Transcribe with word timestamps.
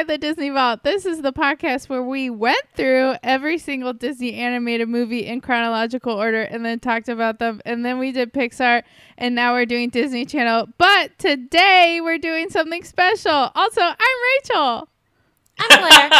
Inside 0.00 0.14
the 0.14 0.18
Disney 0.18 0.48
Vault. 0.48 0.82
This 0.82 1.04
is 1.04 1.20
the 1.20 1.32
podcast 1.32 1.90
where 1.90 2.02
we 2.02 2.30
went 2.30 2.62
through 2.74 3.16
every 3.22 3.58
single 3.58 3.92
Disney 3.92 4.32
animated 4.32 4.88
movie 4.88 5.26
in 5.26 5.42
chronological 5.42 6.14
order 6.14 6.40
and 6.40 6.64
then 6.64 6.80
talked 6.80 7.10
about 7.10 7.38
them. 7.38 7.60
And 7.66 7.84
then 7.84 7.98
we 7.98 8.10
did 8.10 8.32
Pixar, 8.32 8.82
and 9.18 9.34
now 9.34 9.52
we're 9.52 9.66
doing 9.66 9.90
Disney 9.90 10.24
Channel. 10.24 10.68
But 10.78 11.18
today 11.18 12.00
we're 12.02 12.16
doing 12.16 12.48
something 12.48 12.82
special. 12.82 13.50
Also, 13.54 13.82
I'm 13.82 13.96
Rachel. 13.98 14.88
I'm 15.58 15.68
Claire. 15.68 16.10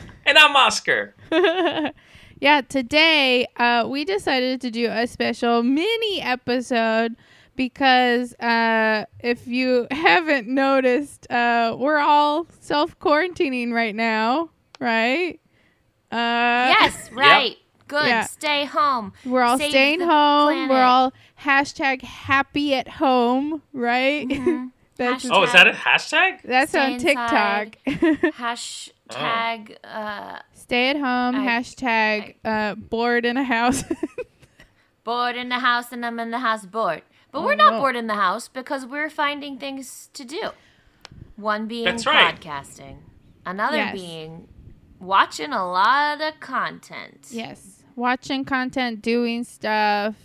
and 0.26 0.36
I'm 0.36 0.56
Oscar. 0.56 1.14
yeah, 2.40 2.62
today 2.62 3.46
uh, 3.56 3.86
we 3.88 4.04
decided 4.04 4.60
to 4.62 4.70
do 4.72 4.88
a 4.90 5.06
special 5.06 5.62
mini 5.62 6.20
episode 6.20 7.14
because 7.58 8.32
uh, 8.40 9.04
if 9.20 9.46
you 9.46 9.86
haven't 9.90 10.48
noticed, 10.48 11.30
uh, 11.30 11.76
we're 11.78 11.98
all 11.98 12.46
self 12.60 12.98
quarantining 12.98 13.72
right 13.72 13.94
now, 13.94 14.48
right? 14.80 15.38
Uh, 16.10 16.72
yes, 16.80 17.12
right. 17.12 17.48
Yep. 17.50 17.56
Good. 17.88 18.06
Yeah. 18.06 18.22
Stay 18.24 18.64
home. 18.66 19.12
We're 19.26 19.42
all 19.42 19.58
Save 19.58 19.70
staying 19.70 20.00
home. 20.00 20.08
planet. 20.54 20.70
We're 20.70 20.82
all 20.82 21.12
hashtag 21.42 22.02
happy 22.02 22.74
at 22.74 22.86
home, 22.88 23.62
right? 23.72 24.28
Mhm. 24.28 24.70
that's 24.96 25.24
Hashtag- 25.24 25.30
Oh, 25.32 25.42
is 25.44 25.52
that 25.52 25.66
a 25.68 25.72
hashtag? 25.72 26.42
that's 26.44 26.70
Stay 26.70 26.92
on 26.94 26.98
TikTok. 26.98 27.76
Hashtag. 28.36 29.76
Uh, 29.84 30.38
Stay 30.52 30.90
at 30.90 30.96
home. 30.96 31.34
I- 31.36 31.46
hashtag 31.46 32.34
uh, 32.44 32.74
bored 32.74 33.24
in 33.24 33.36
a 33.38 33.44
house. 33.44 33.84
bored 35.04 35.36
in 35.36 35.48
the 35.48 35.58
house, 35.60 35.90
and 35.90 36.04
I'm 36.04 36.20
in 36.20 36.30
the 36.30 36.40
house 36.40 36.66
bored. 36.66 37.00
But 37.30 37.42
we're 37.42 37.54
not 37.56 37.74
no. 37.74 37.80
bored 37.80 37.96
in 37.96 38.06
the 38.06 38.14
house 38.14 38.48
because 38.48 38.86
we're 38.86 39.10
finding 39.10 39.58
things 39.58 40.08
to 40.14 40.24
do. 40.24 40.50
One 41.36 41.66
being 41.68 41.84
That's 41.84 42.06
right. 42.06 42.34
podcasting, 42.40 42.98
another 43.46 43.76
Yes. 43.76 43.92
being 43.94 44.48
watching 44.98 45.52
a 45.52 45.64
lot 45.70 46.20
of 46.20 46.40
content. 46.40 47.26
yes, 47.30 47.82
watching 47.96 48.44
content, 48.44 49.02
doing 49.02 49.44
stuff. 49.44 50.16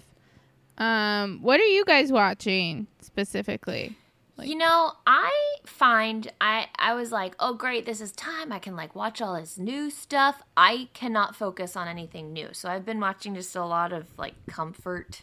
Um, 0.77 1.39
what 1.43 1.59
are 1.59 1.65
you 1.65 1.85
guys 1.85 2.11
watching 2.11 2.87
specifically? 3.01 3.95
Like- 4.35 4.47
you 4.49 4.55
know, 4.55 4.93
I 5.05 5.31
find 5.65 6.31
I 6.41 6.67
I 6.79 6.95
was 6.95 7.11
like, 7.11 7.35
"Oh 7.39 7.53
great, 7.53 7.85
this 7.85 8.01
is 8.01 8.11
time. 8.13 8.51
I 8.51 8.57
can 8.57 8.75
like 8.75 8.95
watch 8.95 9.21
all 9.21 9.35
this 9.35 9.59
new 9.59 9.91
stuff." 9.91 10.41
I 10.57 10.89
cannot 10.93 11.35
focus 11.35 11.75
on 11.75 11.87
anything 11.87 12.33
new. 12.33 12.49
So 12.53 12.69
I've 12.69 12.83
been 12.85 12.99
watching 12.99 13.35
just 13.35 13.55
a 13.55 13.63
lot 13.63 13.93
of 13.93 14.07
like 14.17 14.33
comfort 14.47 15.21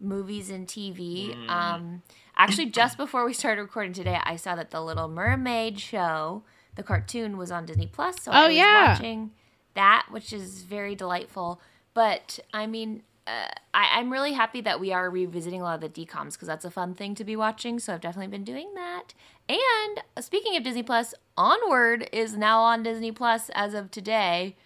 movies 0.00 0.50
and 0.50 0.66
TV. 0.66 1.36
Mm. 1.36 1.50
Um 1.50 2.02
actually 2.36 2.66
just 2.66 2.96
before 2.96 3.24
we 3.24 3.32
started 3.32 3.62
recording 3.62 3.92
today, 3.92 4.18
I 4.24 4.36
saw 4.36 4.54
that 4.56 4.70
the 4.70 4.80
Little 4.82 5.08
Mermaid 5.08 5.78
show, 5.78 6.42
the 6.74 6.82
cartoon 6.82 7.36
was 7.36 7.50
on 7.50 7.66
Disney 7.66 7.86
Plus, 7.86 8.22
so 8.22 8.32
I 8.32 8.44
Oh, 8.44 8.48
was 8.48 8.56
yeah. 8.56 8.92
watching 8.92 9.30
that, 9.74 10.06
which 10.10 10.32
is 10.32 10.62
very 10.62 10.94
delightful. 10.94 11.60
But 11.94 12.40
I 12.52 12.66
mean, 12.66 13.02
uh, 13.26 13.46
I, 13.74 13.98
I'm 13.98 14.10
really 14.10 14.32
happy 14.32 14.60
that 14.62 14.80
we 14.80 14.92
are 14.92 15.08
revisiting 15.10 15.60
a 15.60 15.64
lot 15.64 15.82
of 15.84 15.92
the 15.92 16.06
DComs 16.06 16.32
because 16.32 16.48
that's 16.48 16.64
a 16.64 16.70
fun 16.70 16.94
thing 16.94 17.14
to 17.16 17.22
be 17.24 17.36
watching. 17.36 17.78
So 17.78 17.94
I've 17.94 18.00
definitely 18.00 18.28
been 18.30 18.44
doing 18.44 18.72
that. 18.74 19.14
And 19.48 20.02
uh, 20.16 20.20
speaking 20.22 20.56
of 20.56 20.64
Disney 20.64 20.82
Plus, 20.82 21.14
Onward 21.36 22.08
is 22.12 22.36
now 22.36 22.60
on 22.60 22.82
Disney 22.82 23.12
Plus 23.12 23.50
as 23.54 23.74
of 23.74 23.90
today. 23.90 24.56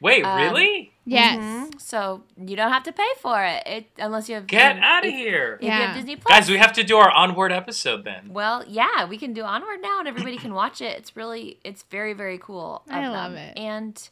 Wait, 0.00 0.22
Um, 0.24 0.36
really? 0.38 0.93
Yes. 1.06 1.36
Mhm. 1.38 1.80
So 1.80 2.22
you 2.38 2.56
don't 2.56 2.72
have 2.72 2.82
to 2.84 2.92
pay 2.92 3.06
for 3.20 3.44
it, 3.44 3.62
it 3.66 3.90
unless 3.98 4.28
you 4.28 4.36
have 4.36 4.46
Get 4.46 4.76
um, 4.76 4.82
out 4.82 5.04
of 5.04 5.12
here. 5.12 5.54
If 5.56 5.62
you 5.62 5.68
Yeah. 5.68 5.78
have 5.88 5.96
Disney 5.96 6.16
Plus, 6.16 6.32
Guys, 6.34 6.48
we 6.50 6.56
have 6.56 6.72
to 6.74 6.82
do 6.82 6.96
our 6.96 7.10
onward 7.10 7.52
episode 7.52 8.04
then. 8.04 8.28
well, 8.30 8.64
yeah, 8.66 9.04
we 9.04 9.18
can 9.18 9.34
do 9.34 9.42
Onward 9.42 9.82
now, 9.82 9.98
and 9.98 10.08
everybody 10.08 10.38
can 10.38 10.54
watch 10.54 10.80
it. 10.80 10.96
It's 10.98 11.14
really, 11.14 11.58
it's 11.62 11.82
very, 11.84 12.14
very 12.14 12.38
cool. 12.38 12.82
of 12.88 12.92
I 12.94 13.08
love 13.08 13.34
it. 13.34 13.56
And 13.58 14.08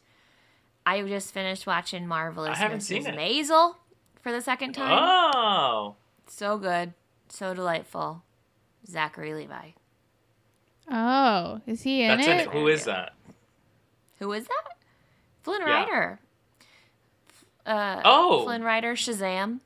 I 0.85 1.01
just 1.01 1.33
finished 1.33 1.65
watching 1.65 2.05
Marvelous 2.07 2.51
I 2.57 2.61
haven't 2.61 2.79
Mrs. 2.79 2.83
seen 2.83 3.07
it. 3.07 3.15
Maisel 3.15 3.75
for 4.21 4.31
the 4.31 4.41
second 4.41 4.73
time. 4.73 4.99
Oh. 5.35 5.95
So 6.27 6.57
good, 6.59 6.93
so 7.27 7.53
delightful. 7.55 8.21
Zachary 8.85 9.33
Levi. 9.33 9.69
Oh, 10.91 11.61
is 11.65 11.81
he 11.83 12.03
in 12.03 12.17
That's 12.17 12.27
it? 12.27 12.47
it. 12.47 12.49
Who 12.53 12.67
is 12.67 12.83
that? 12.85 13.13
Who 14.19 14.31
is 14.33 14.45
that? 14.45 14.77
Flynn 15.41 15.61
Yeah. 15.61 15.73
Rider. 15.85 16.19
Uh, 17.65 18.01
Oh. 18.03 18.43
Flynn 18.43 18.63
Rider, 18.63 18.93
Shazam. 18.95 19.59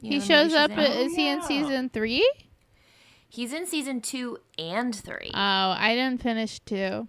You 0.00 0.12
He 0.12 0.20
shows 0.20 0.52
movie 0.52 0.56
up. 0.56 0.70
Shazam? 0.70 0.96
Is 1.06 1.14
he 1.14 1.28
in 1.28 1.42
season 1.42 1.88
three? 1.88 2.28
He's 3.28 3.52
in 3.52 3.66
season 3.66 4.00
two 4.00 4.38
and 4.58 4.94
three. 4.94 5.30
Oh, 5.34 5.38
I 5.76 5.94
didn't 5.94 6.22
finish 6.22 6.60
two. 6.60 7.08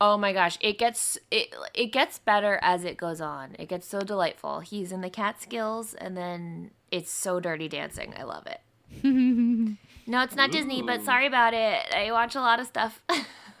Oh 0.00 0.16
my 0.18 0.32
gosh, 0.32 0.56
it 0.60 0.78
gets 0.78 1.18
it 1.30 1.54
it 1.74 1.86
gets 1.86 2.18
better 2.18 2.58
as 2.62 2.84
it 2.84 2.96
goes 2.98 3.20
on. 3.20 3.56
It 3.58 3.68
gets 3.68 3.86
so 3.86 4.00
delightful. 4.00 4.60
He's 4.60 4.92
in 4.92 5.00
the 5.00 5.08
Catskills, 5.10 5.94
and 5.94 6.16
then 6.16 6.70
it's 6.90 7.10
so 7.10 7.40
dirty 7.40 7.68
dancing. 7.68 8.14
I 8.16 8.22
love 8.24 8.46
it. 8.46 8.60
No, 10.08 10.22
it's 10.22 10.36
not 10.36 10.52
Disney, 10.52 10.82
but 10.82 11.02
sorry 11.02 11.26
about 11.26 11.52
it. 11.52 11.84
I 11.92 12.12
watch 12.12 12.36
a 12.36 12.40
lot 12.40 12.60
of 12.60 12.66
stuff. 12.68 13.02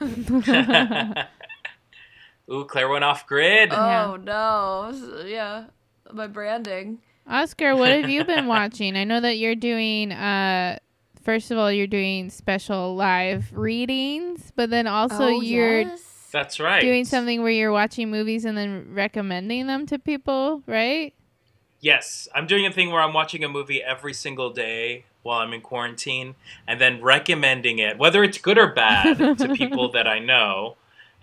Ooh, 2.48 2.64
Claire 2.66 2.88
went 2.88 3.02
off 3.02 3.26
grid. 3.26 3.72
oh 3.72 4.14
no, 4.22 5.24
yeah, 5.26 5.64
my 6.12 6.26
branding. 6.26 6.98
Oscar, 7.28 7.74
what 7.74 7.90
have 7.90 8.08
you 8.08 8.24
been 8.24 8.46
watching? 8.56 8.96
I 8.96 9.04
know 9.04 9.20
that 9.20 9.38
you're 9.38 9.54
doing. 9.54 10.12
Uh, 10.12 10.78
first 11.22 11.50
of 11.50 11.58
all, 11.58 11.70
you're 11.72 11.86
doing 11.86 12.30
special 12.30 12.94
live 12.94 13.50
readings, 13.52 14.52
but 14.54 14.70
then 14.70 14.86
also 14.86 15.24
oh, 15.24 15.40
you're 15.40 15.80
yes. 15.80 16.28
That's 16.32 16.60
right. 16.60 16.82
doing 16.82 17.04
something 17.04 17.42
where 17.42 17.50
you're 17.50 17.72
watching 17.72 18.10
movies 18.10 18.44
and 18.44 18.58
then 18.58 18.92
recommending 18.92 19.66
them 19.66 19.86
to 19.86 19.98
people, 19.98 20.62
right? 20.66 21.14
Yes, 21.80 22.28
I'm 22.34 22.46
doing 22.46 22.66
a 22.66 22.72
thing 22.72 22.90
where 22.90 23.00
I'm 23.00 23.12
watching 23.12 23.44
a 23.44 23.48
movie 23.48 23.82
every 23.82 24.12
single 24.12 24.50
day 24.50 25.04
while 25.22 25.40
I'm 25.40 25.52
in 25.52 25.60
quarantine 25.60 26.34
and 26.66 26.80
then 26.80 27.02
recommending 27.02 27.78
it, 27.78 27.98
whether 27.98 28.22
it's 28.22 28.38
good 28.38 28.58
or 28.58 28.72
bad, 28.72 29.18
to 29.38 29.54
people 29.54 29.90
that 29.92 30.06
I 30.06 30.18
know. 30.18 30.76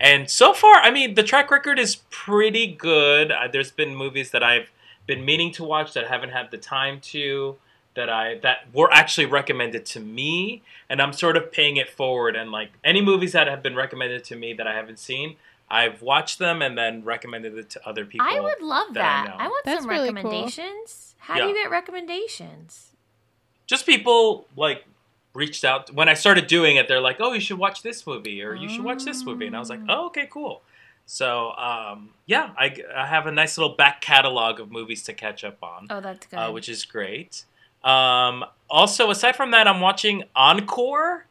And 0.04 0.30
so 0.30 0.54
far, 0.54 0.76
I 0.76 0.92
mean, 0.92 1.14
the 1.16 1.24
track 1.24 1.50
record 1.50 1.80
is 1.80 1.96
pretty 2.12 2.68
good. 2.68 3.32
Uh, 3.32 3.48
there's 3.52 3.72
been 3.72 3.96
movies 3.96 4.32
that 4.32 4.44
I've 4.44 4.70
been 5.08 5.24
meaning 5.24 5.52
to 5.54 5.64
watch 5.64 5.94
that 5.94 6.06
I 6.06 6.08
haven't 6.10 6.32
had 6.32 6.52
the 6.52 6.58
time 6.58 7.00
to 7.14 7.56
that 7.96 8.10
I 8.10 8.40
that 8.44 8.66
were 8.74 8.92
actually 8.92 9.28
recommended 9.28 9.86
to 9.88 10.00
me 10.00 10.62
and 10.90 11.02
I'm 11.02 11.14
sort 11.14 11.38
of 11.38 11.52
paying 11.52 11.78
it 11.78 11.90
forward 11.90 12.36
and 12.36 12.52
like 12.52 12.72
any 12.84 13.02
movies 13.02 13.32
that 13.34 13.48
have 13.48 13.62
been 13.64 13.76
recommended 13.76 14.24
to 14.26 14.36
me 14.36 14.54
that 14.54 14.66
I 14.68 14.74
haven't 14.74 15.00
seen, 15.00 15.36
I've 15.70 16.02
watched 16.02 16.38
them 16.40 16.62
and 16.62 16.78
then 16.78 17.04
recommended 17.04 17.58
it 17.58 17.70
to 17.72 17.88
other 17.88 18.04
people. 18.04 18.28
I 18.30 18.40
would 18.40 18.62
love 18.62 18.94
that 18.96 19.04
I 19.04 19.26
that. 19.26 19.38
know. 19.38 19.44
I, 19.44 19.48
want 19.48 19.66
That's 19.66 19.82
some 19.82 19.90
really 19.90 20.08
cool. 20.08 20.16
recommendations. 20.16 21.16
How 21.20 21.36
Yeah. 21.38 21.44
do 21.44 21.48
you 21.50 21.56
get 21.56 21.70
recommendations? 21.72 22.90
just 23.66 23.86
people 23.86 24.46
like 24.58 24.84
reached 25.34 25.64
out 25.64 25.92
when 25.94 26.08
I 26.10 26.14
started 26.14 26.48
doing 26.48 26.76
it. 26.76 26.88
They're 26.88 27.02
like, 27.02 27.18
"Oh, 27.20 27.34
you 27.34 27.40
should 27.40 27.58
watch 27.58 27.82
this 27.82 28.06
movie," 28.06 28.44
or 28.44 28.54
"You 28.56 28.70
should 28.70 28.84
watch 28.84 29.04
this 29.04 29.24
movie," 29.26 29.48
and 29.48 29.56
I 29.56 29.60
was 29.60 29.70
like, 29.70 29.82
"Oh, 29.90 30.08
okay, 30.08 30.28
cool." 30.32 30.62
So, 31.06 31.52
um, 31.58 32.12
yeah, 32.28 32.52
I, 32.58 32.74
I 32.96 33.06
have 33.08 33.28
a 33.28 33.32
nice 33.32 33.58
little 33.58 33.76
back 33.76 34.00
catalog 34.00 34.60
of 34.62 34.72
movies 34.72 35.04
to 35.04 35.14
catch 35.14 35.44
up 35.44 35.58
on, 35.62 35.88
Oh, 35.90 36.00
that's 36.00 36.26
good. 36.28 36.38
uh, 36.38 36.50
which 36.52 36.70
is 36.70 36.86
great. 36.86 37.44
Um, 37.84 38.46
also, 38.70 39.10
aside 39.12 39.36
from 39.36 39.52
that, 39.52 39.68
I'm 39.68 39.82
watching 39.82 40.24
Encore 40.34 41.26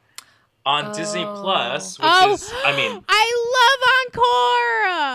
on 0.66 0.94
Disney 0.94 1.24
Oh. 1.24 1.40
Plus, 1.40 1.98
which 1.98 2.06
oh, 2.06 2.32
is, 2.34 2.52
I 2.66 2.76
mean, 2.76 3.02
I 3.08 4.12
love 4.14 4.24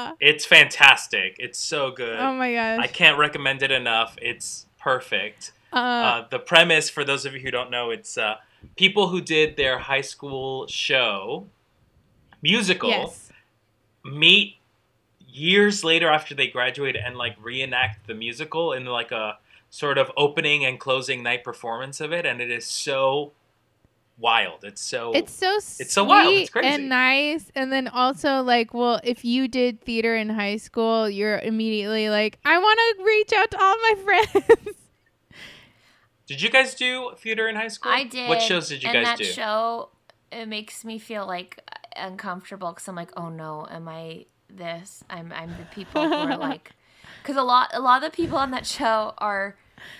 Encore. 0.09 0.17
it's 0.19 0.43
fantastic. 0.45 1.35
It's 1.39 1.59
so 1.59 1.91
good. 1.91 2.19
Oh 2.19 2.33
my 2.33 2.51
gosh. 2.53 2.79
I 2.81 2.87
can't 2.87 3.17
recommend 3.19 3.61
it 3.61 3.71
enough. 3.71 4.17
It's 4.21 4.65
perfect. 4.79 5.51
uh, 5.71 5.75
Uh, 5.77 6.27
the 6.29 6.39
premise, 6.39 6.89
for 6.89 7.03
those 7.03 7.25
of 7.25 7.33
you 7.35 7.39
who 7.41 7.51
don't 7.51 7.69
know, 7.69 7.91
it's 7.91 8.17
uh, 8.17 8.37
people 8.75 9.07
who 9.07 9.21
did 9.21 9.55
their 9.57 9.79
high 9.79 10.01
school 10.01 10.67
show 10.67 11.47
musical 12.41 12.89
yes. 12.89 13.31
meet 14.03 14.55
years 15.27 15.83
later 15.83 16.09
after 16.09 16.33
they 16.35 16.47
graduate 16.47 16.95
and 16.95 17.15
like 17.15 17.35
reenact 17.41 18.07
the 18.07 18.13
musical 18.13 18.73
in 18.73 18.85
like 18.85 19.11
a 19.11 19.37
sort 19.69 19.97
of 19.97 20.11
opening 20.17 20.65
and 20.65 20.79
closing 20.79 21.23
night 21.23 21.43
performance 21.43 21.99
of 22.01 22.11
it, 22.13 22.25
and 22.25 22.41
it 22.41 22.49
is 22.49 22.65
so 22.65 23.31
wild. 24.17 24.63
It's 24.63 24.81
so 24.81 25.11
It's 25.13 25.33
so 25.33 25.59
sweet 25.59 25.89
so 25.89 26.03
wild, 26.03 26.33
it's 26.33 26.49
crazy. 26.49 26.67
and 26.67 26.89
nice, 26.89 27.51
and 27.53 27.71
then 27.71 27.87
also 27.87 28.41
like, 28.41 28.73
well, 28.73 28.99
if 29.03 29.23
you 29.23 29.47
did 29.47 29.81
theater 29.81 30.15
in 30.15 30.29
high 30.29 30.57
school, 30.57 31.09
you're 31.09 31.39
immediately 31.39 32.09
like, 32.09 32.39
I 32.45 32.57
want 32.57 32.79
to 32.97 33.03
reach 33.03 33.33
out 33.33 33.51
to 33.51 33.61
all 33.61 33.75
my 33.77 33.95
friends. 34.03 34.77
Did 36.27 36.41
you 36.41 36.49
guys 36.49 36.75
do 36.75 37.11
theater 37.17 37.47
in 37.47 37.55
high 37.55 37.69
school? 37.69 37.91
I 37.91 38.03
did. 38.03 38.27
What 38.29 38.41
shows 38.41 38.67
did 38.69 38.83
you 38.83 38.89
and 38.89 39.05
guys 39.05 39.05
that 39.05 39.17
do? 39.17 39.23
show, 39.23 39.89
it 40.31 40.47
makes 40.47 40.83
me 40.83 40.99
feel 40.99 41.25
like 41.25 41.59
uncomfortable 41.95 42.69
because 42.69 42.87
I'm 42.87 42.95
like, 42.95 43.11
oh 43.17 43.29
no, 43.29 43.65
am 43.69 43.87
I 43.87 44.25
this? 44.49 45.03
I'm 45.09 45.31
I'm 45.33 45.49
the 45.57 45.65
people 45.73 46.07
who 46.07 46.13
are 46.13 46.37
like, 46.49 46.71
because 47.23 47.37
a 47.37 47.43
lot 47.43 47.69
a 47.73 47.79
lot 47.79 48.03
of 48.03 48.11
the 48.11 48.15
people 48.15 48.37
on 48.37 48.51
that 48.51 48.65
show 48.65 49.13
are 49.17 49.55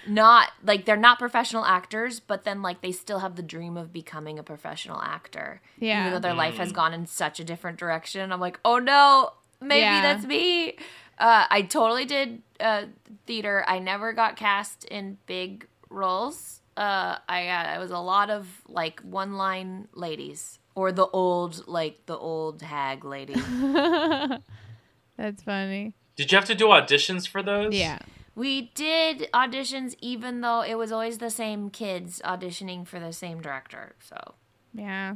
not 0.06 0.50
like 0.64 0.86
they're 0.86 0.98
not 0.98 1.18
professional 1.20 1.64
actors, 1.64 2.20
but 2.20 2.44
then 2.44 2.62
like 2.62 2.82
they 2.82 2.92
still 2.92 3.20
have 3.20 3.36
the 3.36 3.44
dream 3.44 3.78
of 3.78 3.94
becoming 3.94 4.38
a 4.38 4.44
professional 4.44 5.02
actor. 5.02 5.62
Yeah. 5.80 6.02
Even 6.02 6.14
though 6.14 6.20
their 6.28 6.34
life 6.36 6.58
has 6.58 6.72
gone 6.72 6.94
in 6.94 7.06
such 7.06 7.40
a 7.40 7.44
different 7.44 7.78
direction. 7.78 8.32
I'm 8.34 8.40
like, 8.42 8.60
oh 8.66 8.80
no, 8.80 9.32
maybe 9.62 9.82
Yeah. 9.82 10.02
that's 10.02 10.26
me. 10.26 10.78
Uh, 11.20 11.46
I 11.50 11.62
totally 11.64 12.06
did 12.06 12.42
uh, 12.60 12.84
theater. 13.26 13.64
I 13.68 13.80
never 13.80 14.14
got 14.14 14.36
cast 14.36 14.84
in 14.86 15.18
big 15.26 15.68
roles. 15.90 16.62
Uh, 16.76 17.18
I 17.28 17.46
got 17.46 17.76
it 17.76 17.80
was 17.80 17.92
a 17.92 17.98
lot 17.98 18.30
of 18.30 18.48
like 18.68 19.00
one 19.02 19.34
line 19.34 19.88
ladies 19.94 20.60
or 20.76 20.92
the 20.92 21.08
old 21.08 21.68
like 21.68 22.06
the 22.06 22.18
old 22.18 22.62
hag 22.62 23.04
lady. 23.04 23.34
That's 25.18 25.42
funny. 25.44 25.94
Did 26.16 26.32
you 26.32 26.36
have 26.38 26.46
to 26.46 26.56
do 26.56 26.68
auditions 26.68 27.28
for 27.28 27.42
those? 27.42 27.74
Yeah. 27.74 28.00
We 28.36 28.72
did 28.76 29.28
auditions, 29.34 29.96
even 30.00 30.42
though 30.42 30.62
it 30.62 30.76
was 30.76 30.92
always 30.92 31.18
the 31.18 31.32
same 31.32 31.72
kids 31.72 32.22
auditioning 32.24 32.86
for 32.88 33.00
the 33.00 33.12
same 33.12 33.42
director. 33.42 33.96
So 34.00 34.36
Yeah. 34.74 35.16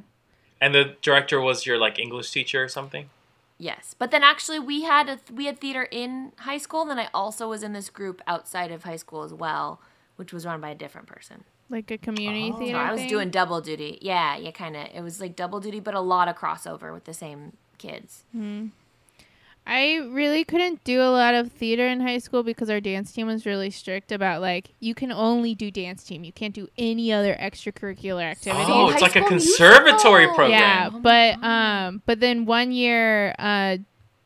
And 0.59 0.73
the 0.73 0.95
director 1.01 1.39
was 1.39 1.65
your 1.65 1.77
like 1.77 1.99
English 1.99 2.31
teacher 2.31 2.63
or 2.63 2.69
something? 2.69 3.09
yes, 3.61 3.95
but 3.97 4.09
then 4.09 4.23
actually 4.23 4.57
we 4.57 4.81
had 4.81 5.07
a 5.07 5.19
we 5.31 5.45
had 5.45 5.59
theater 5.59 5.83
in 5.91 6.33
high 6.39 6.57
school. 6.57 6.81
And 6.81 6.89
then 6.89 6.99
I 6.99 7.09
also 7.13 7.47
was 7.47 7.61
in 7.61 7.73
this 7.73 7.89
group 7.89 8.21
outside 8.25 8.71
of 8.71 8.83
high 8.83 8.95
school 8.95 9.23
as 9.23 9.33
well, 9.33 9.79
which 10.15 10.33
was 10.33 10.45
run 10.45 10.61
by 10.61 10.69
a 10.69 10.75
different 10.75 11.07
person. 11.07 11.43
Like 11.69 11.89
a 11.91 11.97
community 11.97 12.51
Oh. 12.53 12.57
theater. 12.57 12.77
So 12.77 12.81
I 12.81 12.91
was 12.91 12.99
thing? 13.01 13.09
doing 13.09 13.29
double 13.29 13.61
duty. 13.61 13.97
Yeah, 14.01 14.35
yeah, 14.37 14.51
kind 14.51 14.75
of. 14.75 14.87
It 14.93 15.01
was 15.01 15.21
like 15.21 15.35
double 15.35 15.59
duty, 15.59 15.79
but 15.79 15.93
a 15.93 16.01
lot 16.01 16.27
of 16.27 16.35
crossover 16.35 16.93
with 16.93 17.05
the 17.05 17.13
same 17.13 17.53
kids. 17.77 18.23
I 19.65 19.97
really 20.09 20.43
couldn't 20.43 20.83
do 20.83 21.01
a 21.01 21.11
lot 21.11 21.35
of 21.35 21.51
theater 21.51 21.85
in 21.87 21.99
high 22.01 22.17
school 22.17 22.41
because 22.41 22.69
our 22.69 22.81
dance 22.81 23.11
team 23.11 23.27
was 23.27 23.45
really 23.45 23.69
strict 23.69 24.11
about 24.11 24.41
like 24.41 24.71
you 24.79 24.95
can 24.95 25.11
only 25.11 25.53
do 25.53 25.69
dance 25.69 26.03
team. 26.03 26.23
You 26.23 26.31
can't 26.33 26.53
do 26.53 26.67
any 26.79 27.13
other 27.13 27.35
extracurricular 27.35 28.23
activity. 28.23 28.63
Oh, 28.67 28.87
High 28.87 28.93
it's 28.93 29.01
like 29.01 29.15
a 29.15 29.21
conservatory 29.21 30.23
Musical. 30.25 30.35
program. 30.35 30.59
Yeah, 30.59 30.89
Oh 30.91 30.99
but 30.99 31.39
God. 31.41 31.47
um, 31.87 32.01
but 32.07 32.19
then 32.19 32.45
one 32.45 32.71
year, 32.71 33.35
uh, 33.37 33.77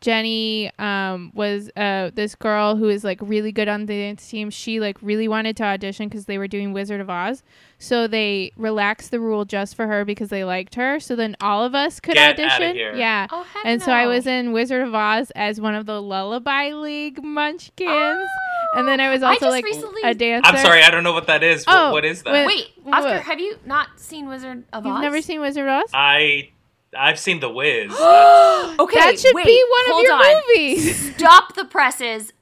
Jenny 0.05 0.71
um 0.77 1.31
was 1.33 1.71
uh 1.75 2.11
this 2.13 2.35
girl 2.35 2.75
who 2.75 2.89
is 2.89 3.03
like 3.03 3.17
really 3.23 3.51
good 3.51 3.67
on 3.67 3.87
the 3.87 3.97
dance 3.97 4.27
team. 4.29 4.51
She 4.51 4.79
like 4.79 4.97
really 5.01 5.27
wanted 5.27 5.57
to 5.57 5.63
audition 5.63 6.07
because 6.09 6.25
they 6.25 6.37
were 6.37 6.47
doing 6.47 6.73
Wizard 6.73 7.01
of 7.01 7.09
Oz, 7.09 7.41
so 7.79 8.05
they 8.07 8.51
relaxed 8.55 9.09
the 9.09 9.19
rule 9.19 9.45
just 9.45 9.75
for 9.75 9.87
her 9.87 10.05
because 10.05 10.29
they 10.29 10.43
liked 10.43 10.75
her. 10.75 10.99
So 10.99 11.15
then 11.15 11.35
all 11.41 11.63
of 11.63 11.73
us 11.73 11.99
could 11.99 12.13
Get 12.13 12.39
outta 12.39 12.43
audition. 12.53 12.75
here. 12.75 12.93
Yeah. 12.95 13.25
Oh, 13.31 13.41
heck 13.41 13.65
And 13.65 13.81
so 13.81 13.91
I 13.91 14.05
was 14.05 14.27
in 14.27 14.51
Wizard 14.51 14.83
of 14.87 14.93
Oz 14.93 15.31
as 15.35 15.59
one 15.59 15.73
of 15.73 15.87
the 15.87 15.99
Lullaby 15.99 16.73
League 16.73 17.23
Munchkins, 17.23 18.29
and 18.75 18.87
then 18.87 18.99
I 18.99 19.09
was 19.09 19.23
also 19.23 19.39
just 19.39 19.51
like 19.51 19.65
recently- 19.65 20.03
a 20.03 20.13
dancer. 20.13 20.51
I'm 20.51 20.63
sorry, 20.63 20.83
I 20.83 20.91
don't 20.91 21.03
know 21.03 21.13
what 21.13 21.25
that 21.27 21.41
is. 21.43 21.65
What, 21.65 21.75
Oh, 21.75 21.91
what 21.93 22.05
is 22.05 22.21
that? 22.21 22.31
wait. 22.31 22.45
Wait, 22.45 22.67
What? 22.83 23.03
Oscar, 23.05 23.19
have 23.21 23.39
you 23.39 23.57
not 23.65 23.99
seen 23.99 24.27
Wizard 24.27 24.65
of 24.71 24.85
Oz? 24.85 24.91
You've 24.91 25.01
never 25.01 25.21
seen 25.23 25.41
Wizard 25.41 25.63
of 25.67 25.83
Oz? 25.83 25.89
I 25.95 26.49
I've 26.97 27.19
seen 27.19 27.39
The 27.39 27.49
Wiz. 27.49 27.91
okay, 27.91 28.99
that 28.99 29.19
should 29.19 29.35
wait, 29.35 29.45
be 29.45 29.65
one 29.69 29.97
of 29.97 30.03
your 30.03 30.13
on. 30.13 30.41
movies. 30.47 31.13
Stop 31.17 31.55
the 31.55 31.65
presses. 31.65 32.33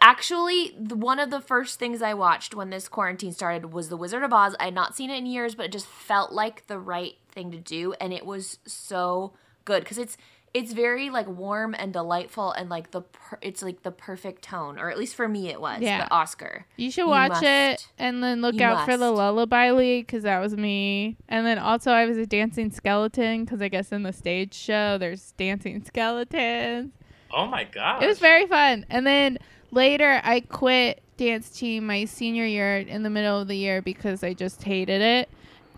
Actually, 0.00 0.74
the, 0.78 0.94
one 0.94 1.18
of 1.18 1.30
the 1.30 1.40
first 1.40 1.78
things 1.78 2.02
I 2.02 2.14
watched 2.14 2.54
when 2.54 2.70
this 2.70 2.88
quarantine 2.88 3.32
started 3.32 3.72
was 3.72 3.88
The 3.88 3.96
Wizard 3.96 4.22
of 4.22 4.32
Oz. 4.32 4.54
I 4.60 4.66
had 4.66 4.74
not 4.74 4.94
seen 4.94 5.10
it 5.10 5.16
in 5.16 5.26
years, 5.26 5.54
but 5.54 5.66
it 5.66 5.72
just 5.72 5.86
felt 5.86 6.32
like 6.32 6.66
the 6.66 6.78
right 6.78 7.14
thing 7.30 7.50
to 7.52 7.58
do, 7.58 7.94
and 7.94 8.12
it 8.12 8.26
was 8.26 8.58
so 8.66 9.32
good 9.64 9.82
because 9.82 9.98
it's 9.98 10.16
it's 10.54 10.72
very 10.72 11.08
like 11.08 11.26
warm 11.26 11.74
and 11.78 11.92
delightful, 11.92 12.52
and 12.52 12.68
like 12.68 12.90
the 12.90 13.00
per- 13.00 13.38
it's 13.40 13.62
like 13.62 13.82
the 13.82 13.90
perfect 13.90 14.42
tone, 14.42 14.78
or 14.78 14.90
at 14.90 14.98
least 14.98 15.14
for 15.14 15.26
me 15.26 15.48
it 15.48 15.60
was. 15.60 15.80
Yeah. 15.80 16.04
the 16.04 16.12
Oscar. 16.12 16.66
You 16.76 16.90
should 16.90 17.02
You 17.02 17.08
watch 17.08 17.42
it 17.42 17.88
and 17.98 18.22
then 18.22 18.42
look 18.42 18.56
You 18.56 18.64
out 18.64 18.84
for 18.84 18.96
the 18.96 19.06
must. 19.10 19.16
Lullaby 19.16 19.70
League 19.70 20.06
because 20.06 20.24
that 20.24 20.40
was 20.40 20.54
me. 20.56 21.16
And 21.28 21.46
then 21.46 21.58
also 21.58 21.90
I 21.92 22.04
was 22.04 22.18
a 22.18 22.26
dancing 22.26 22.70
skeleton 22.70 23.44
because 23.44 23.62
I 23.62 23.68
guess 23.68 23.92
in 23.92 24.02
the 24.02 24.12
stage 24.12 24.52
show 24.54 24.98
there's 24.98 25.32
dancing 25.38 25.82
skeletons. 25.84 26.92
oh 27.32 27.46
my 27.46 27.64
god. 27.64 28.02
It 28.02 28.06
was 28.06 28.18
very 28.18 28.46
fun. 28.46 28.84
And 28.90 29.06
then 29.06 29.38
later 29.70 30.20
I 30.22 30.40
quit 30.40 31.02
dance 31.16 31.48
team 31.50 31.86
my 31.86 32.04
senior 32.04 32.44
year 32.44 32.76
in 32.78 33.02
the 33.02 33.10
middle 33.10 33.40
of 33.40 33.48
the 33.48 33.56
year 33.56 33.80
because 33.80 34.22
I 34.22 34.34
just 34.34 34.62
hated 34.62 35.00
it. 35.00 35.30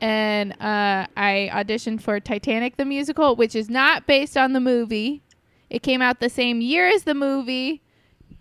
And 0.05 0.53
uh, 0.61 1.07
I 1.17 1.49
auditioned 1.51 2.03
for 2.03 2.21
Titanic 2.21 2.77
the 2.77 2.85
musical, 2.85 3.37
which 3.37 3.55
is 3.55 3.71
not 3.71 4.07
based 4.07 4.37
on 4.37 4.53
the 4.53 4.61
movie. 4.61 5.23
It 5.71 5.83
came 5.83 6.03
out 6.03 6.21
the 6.21 6.29
same 6.29 6.61
year 6.61 6.87
as 6.87 7.05
the 7.05 7.15
movie. 7.15 7.81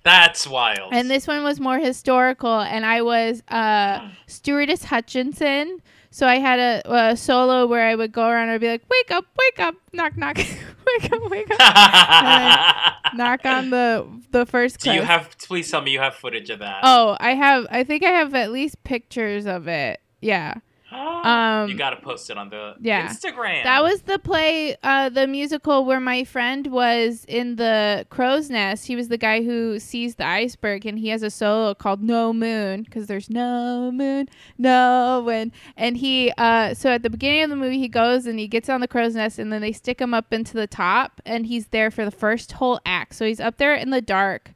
That's 0.04 0.46
wild. 0.46 0.92
And 0.92 1.10
this 1.10 1.26
one 1.26 1.42
was 1.42 1.62
more 1.62 1.80
historical, 1.80 2.60
and 2.60 2.86
I 2.86 3.02
was 3.02 3.44
uh, 3.48 4.10
Stewardess 4.28 4.84
Hutchinson. 4.84 5.82
So 6.12 6.28
I 6.28 6.40
had 6.40 6.60
a, 6.60 7.12
a 7.12 7.16
solo 7.16 7.66
where 7.66 7.88
I 7.88 7.96
would 7.96 8.12
go 8.12 8.28
around 8.28 8.50
and 8.50 8.52
I'd 8.52 8.62
be 8.62 8.68
like, 8.68 8.84
"Wake 8.90 9.12
up, 9.12 9.26
wake 9.40 9.66
up, 9.66 9.76
knock, 9.94 10.18
knock, 10.18 10.36
wake 10.38 11.14
up, 11.14 11.32
wake 11.32 11.48
up." 11.50 12.96
knock 13.16 13.46
on 13.46 13.70
the 13.70 14.06
the 14.32 14.46
first. 14.46 14.82
Do 14.82 14.92
you 14.92 15.02
have 15.02 15.34
please 15.40 15.72
tell 15.72 15.82
me 15.82 15.92
you 15.92 16.00
have 16.00 16.16
footage 16.16 16.50
of 16.50 16.60
that. 16.60 16.82
Oh, 16.84 17.16
I 17.22 17.36
have. 17.36 17.68
I 17.72 17.86
think 17.86 18.04
I 18.04 18.10
have 18.10 18.36
at 18.36 18.52
least 18.52 18.84
pictures 18.84 19.46
of 19.46 19.70
it. 19.70 20.02
Yeah. 20.20 20.56
um, 21.24 21.70
you 21.70 21.76
gotta 21.76 21.98
post 21.98 22.30
it 22.30 22.38
on 22.38 22.50
the 22.50 22.76
yeah. 22.80 23.08
Instagram. 23.08 23.64
That 23.64 23.84
was 23.84 24.02
the 24.04 24.20
play, 24.20 24.76
uh, 24.84 25.10
the 25.10 25.28
musical 25.28 25.86
where 25.86 26.00
my 26.00 26.24
friend 26.24 26.68
was 26.68 27.26
in 27.28 27.56
the 27.56 28.06
crow's 28.10 28.50
nest. 28.50 28.88
He 28.88 28.96
was 28.96 29.08
the 29.08 29.18
guy 29.18 29.44
who 29.44 29.80
sees 29.80 30.16
the 30.16 30.26
iceberg, 30.26 30.86
and 30.86 31.00
he 31.00 31.10
has 31.10 31.24
a 31.24 31.30
solo 31.30 31.74
called 31.74 32.02
"No 32.02 32.34
Moon" 32.34 32.84
because 32.84 33.08
there's 33.08 33.30
no 33.30 33.92
moon, 33.92 34.28
no 34.58 35.24
wind. 35.26 35.52
And 35.78 35.98
he, 35.98 36.32
uh, 36.38 36.74
so 36.74 36.92
at 36.92 37.04
the 37.04 37.10
beginning 37.10 37.44
of 37.44 37.50
the 37.50 37.56
movie, 37.56 37.80
he 37.80 37.88
goes 37.88 38.26
and 38.26 38.40
he 38.40 38.48
gets 38.48 38.70
on 38.70 38.82
the 38.82 38.88
crow's 38.88 39.16
nest, 39.16 39.40
and 39.40 39.52
then 39.52 39.62
they 39.62 39.72
stick 39.72 40.00
him 40.00 40.14
up 40.14 40.34
into 40.34 40.54
the 40.54 40.68
top, 40.68 41.22
and 41.26 41.48
he's 41.48 41.68
there 41.68 41.92
for 41.92 42.06
the 42.06 42.12
first 42.12 42.54
whole 42.54 42.80
act. 42.86 43.16
So 43.16 43.26
he's 43.26 43.40
up 43.40 43.58
there 43.58 43.76
in 43.76 43.90
the 43.90 44.02
dark 44.02 44.54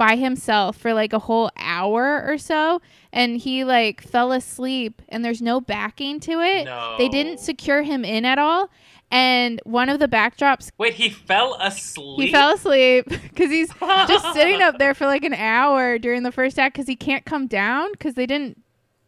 by 0.00 0.16
himself 0.16 0.78
for 0.78 0.94
like 0.94 1.12
a 1.12 1.18
whole 1.18 1.50
hour 1.58 2.24
or 2.26 2.38
so 2.38 2.80
and 3.12 3.36
he 3.36 3.64
like 3.64 4.00
fell 4.00 4.32
asleep 4.32 5.02
and 5.10 5.22
there's 5.22 5.42
no 5.42 5.60
backing 5.60 6.18
to 6.18 6.40
it 6.40 6.64
No. 6.64 6.94
they 6.96 7.10
didn't 7.10 7.38
secure 7.38 7.82
him 7.82 8.02
in 8.02 8.24
at 8.24 8.38
all 8.38 8.70
and 9.10 9.60
one 9.64 9.90
of 9.90 9.98
the 9.98 10.08
backdrops 10.08 10.70
Wait, 10.78 10.94
he 10.94 11.10
fell 11.10 11.54
asleep. 11.60 12.18
he 12.28 12.32
fell 12.32 12.54
asleep 12.54 13.04
because 13.10 13.50
he's 13.50 13.68
just 14.08 14.32
sitting 14.32 14.62
up 14.62 14.78
there 14.78 14.94
for 14.94 15.04
like 15.04 15.22
an 15.22 15.34
hour 15.34 15.98
during 15.98 16.22
the 16.22 16.32
first 16.32 16.58
act 16.58 16.74
because 16.76 16.88
he 16.88 16.96
can't 16.96 17.26
come 17.26 17.46
down 17.46 17.92
because 17.92 18.14
they 18.14 18.24
didn't 18.26 18.58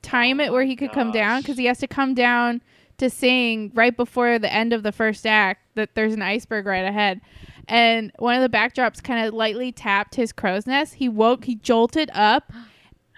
time 0.03 0.41
Oh 0.41 0.45
it 0.45 0.53
where 0.53 0.65
he 0.65 0.77
could 0.77 0.93
come 0.93 1.11
down 1.11 1.41
because 1.41 1.57
he 1.57 1.65
has 1.65 1.79
to 1.79 1.87
come 1.87 2.13
down 2.13 2.61
to 2.99 3.09
sing 3.09 3.71
right 3.73 3.97
before 3.97 4.39
the 4.39 4.53
end 4.53 4.75
of 4.75 4.83
the 4.83 4.93
first 4.93 5.27
act 5.27 5.63
that 5.75 5.95
there's 5.95 6.13
an 6.13 6.21
iceberg 6.21 6.67
right 6.67 6.85
ahead 6.85 7.21
and 7.69 8.13
one 8.19 8.35
of 8.35 8.43
the 8.43 8.57
backdrops 8.57 9.03
kind 9.03 9.27
of 9.27 9.33
lightly 9.35 9.73
tapped 9.73 10.15
his 10.17 10.33
crow's 10.33 10.67
nest 10.67 10.95
he 10.95 11.09
woke 11.09 11.45
he 11.45 11.55
jolted 11.55 12.11
up 12.15 12.53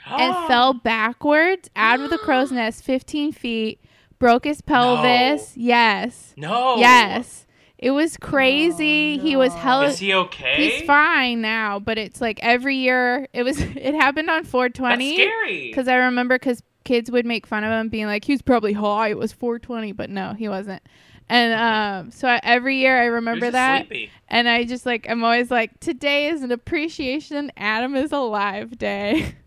and 0.06 0.34
fell 0.48 0.74
backwards 0.74 1.68
out 1.76 2.00
of 2.00 2.10
the 2.10 2.18
crow's 2.24 2.52
nest 2.52 2.84
15 2.84 3.32
feet 3.32 3.80
broke 4.18 4.44
his 4.44 4.60
pelvis 4.60 5.56
yes 5.56 6.34
No. 6.36 6.76
yes 6.76 7.46
it 7.78 7.90
was 7.90 8.16
oh, 8.22 8.26
crazy 8.26 9.18
he 9.18 9.36
was 9.36 9.52
no. 9.54 9.60
hella 9.60 9.86
Is 9.88 9.98
he 9.98 10.14
okay? 10.14 10.54
He's 10.56 10.86
fine 10.86 11.40
now, 11.42 11.78
but 11.80 11.98
it's 11.98 12.20
like 12.20 12.38
every 12.42 12.76
year 12.76 13.28
it 13.32 13.42
was 13.42 13.60
it 13.60 13.94
happened 13.94 14.30
on 14.30 14.42
That's 14.42 14.50
420 14.50 15.16
scary. 15.16 15.68
because 15.68 15.88
I 15.88 15.96
remember 15.96 16.36
because 16.38 16.62
kids 16.84 17.10
would 17.10 17.26
make 17.26 17.46
fun 17.46 17.64
of 17.64 17.72
him 17.72 17.88
being 17.88 18.06
like 18.06 18.24
"He 18.24 18.32
was 18.32 18.42
probably 18.42 18.74
high. 18.74 19.08
It 19.08 19.18
was 19.18 19.32
420, 19.32 19.92
but 19.92 20.08
no, 20.08 20.34
he 20.34 20.48
wasn't. 20.48 20.82
And 21.28 21.54
um, 21.54 22.10
so 22.10 22.28
I, 22.28 22.38
every 22.42 22.76
year 22.78 23.00
I 23.00 23.06
remember 23.06 23.50
that, 23.50 23.86
Sleepy. 23.86 24.10
and 24.28 24.48
I 24.48 24.64
just 24.64 24.84
like 24.84 25.06
I'm 25.08 25.24
always 25.24 25.50
like 25.50 25.80
today 25.80 26.26
is 26.28 26.42
an 26.42 26.52
appreciation 26.52 27.50
Adam 27.56 27.94
is 27.96 28.12
alive 28.12 28.76
day. 28.78 29.34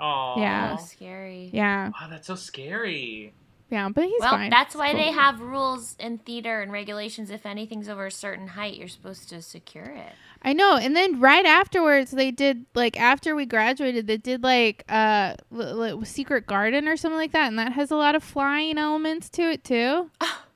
Oh. 0.00 0.34
Yeah. 0.38 0.76
Oh, 0.78 0.84
scary. 0.84 1.50
yeah, 1.52 1.88
Wow, 1.88 2.06
that's 2.08 2.28
so 2.28 2.36
scary. 2.36 3.32
yeah, 3.68 3.88
but 3.88 4.04
he's 4.04 4.20
well, 4.20 4.30
fine. 4.30 4.48
that's 4.50 4.76
why 4.76 4.92
they 4.94 5.10
have 5.10 5.40
rules 5.40 5.96
in 5.98 6.18
theater 6.18 6.62
and 6.62 6.70
regulations. 6.70 7.30
If 7.30 7.44
anything's 7.44 7.88
over 7.88 8.06
a 8.06 8.10
certain 8.12 8.46
height, 8.46 8.76
you're 8.76 8.86
supposed 8.86 9.28
to 9.30 9.42
secure 9.42 9.86
it. 9.86 10.12
I 10.40 10.52
know. 10.52 10.76
And 10.76 10.94
then 10.94 11.18
right 11.18 11.44
afterwards, 11.44 12.12
they 12.12 12.30
did 12.30 12.64
like 12.76 12.96
after 12.96 13.34
we 13.34 13.44
graduated, 13.44 14.06
they 14.06 14.18
did 14.18 14.44
like 14.44 14.84
uh 14.88 15.34
l- 15.52 15.82
l- 15.82 16.04
Secret 16.04 16.46
Garden 16.46 16.86
or 16.86 16.96
something 16.96 17.18
like 17.18 17.32
that, 17.32 17.48
and 17.48 17.58
that 17.58 17.72
has 17.72 17.90
a 17.90 17.96
lot 17.96 18.14
of 18.14 18.22
flying 18.22 18.78
elements 18.78 19.28
to 19.30 19.42
it 19.50 19.64
too. 19.64 20.10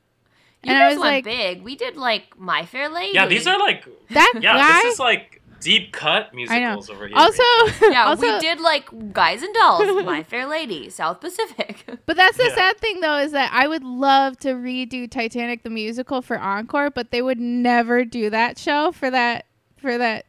You 0.65 0.73
And 0.73 0.83
I 0.83 0.89
guys 0.89 0.97
was 0.97 1.01
went 1.03 1.15
like- 1.15 1.25
big. 1.25 1.63
We 1.63 1.77
did 1.77 1.97
like 1.97 2.39
My 2.39 2.65
Fair 2.67 2.89
Lady. 2.89 3.15
Yeah, 3.15 3.27
these 3.27 3.47
are 3.47 3.59
like 3.59 3.85
That 4.11 4.33
yeah, 4.41 4.57
guy. 4.57 4.83
this 4.83 4.95
is 4.95 4.99
like 5.01 5.41
deep 5.61 5.93
cut 5.93 6.35
musicals 6.35 6.91
over 6.91 7.07
here. 7.07 7.17
also, 7.17 7.43
Yeah, 7.89 8.05
also, 8.07 8.23
we 8.35 8.39
did 8.41 8.61
like 8.61 8.89
Guys 9.13 9.43
and 9.43 9.55
Dolls, 9.55 10.05
My 10.05 10.23
Fair 10.25 10.47
Lady, 10.47 10.91
South 10.91 11.21
Pacific. 11.21 11.85
But 12.07 12.17
that's 12.17 12.37
the 12.37 12.45
Yeah. 12.49 12.55
sad 12.55 12.79
thing, 12.79 13.01
though, 13.01 13.19
is 13.19 13.31
that 13.33 13.51
I 13.53 13.69
would 13.69 13.85
love 13.85 14.39
to 14.41 14.55
redo 14.55 15.09
Titanic 15.11 15.63
the 15.63 15.71
musical 15.71 16.21
for 16.23 16.39
encore, 16.39 16.91
but 16.91 17.11
they 17.13 17.23
would 17.23 17.39
never 17.41 18.05
do 18.05 18.29
that 18.31 18.59
show 18.59 18.91
for 18.93 19.11
that 19.11 19.47
for 19.79 19.99
that 19.99 20.27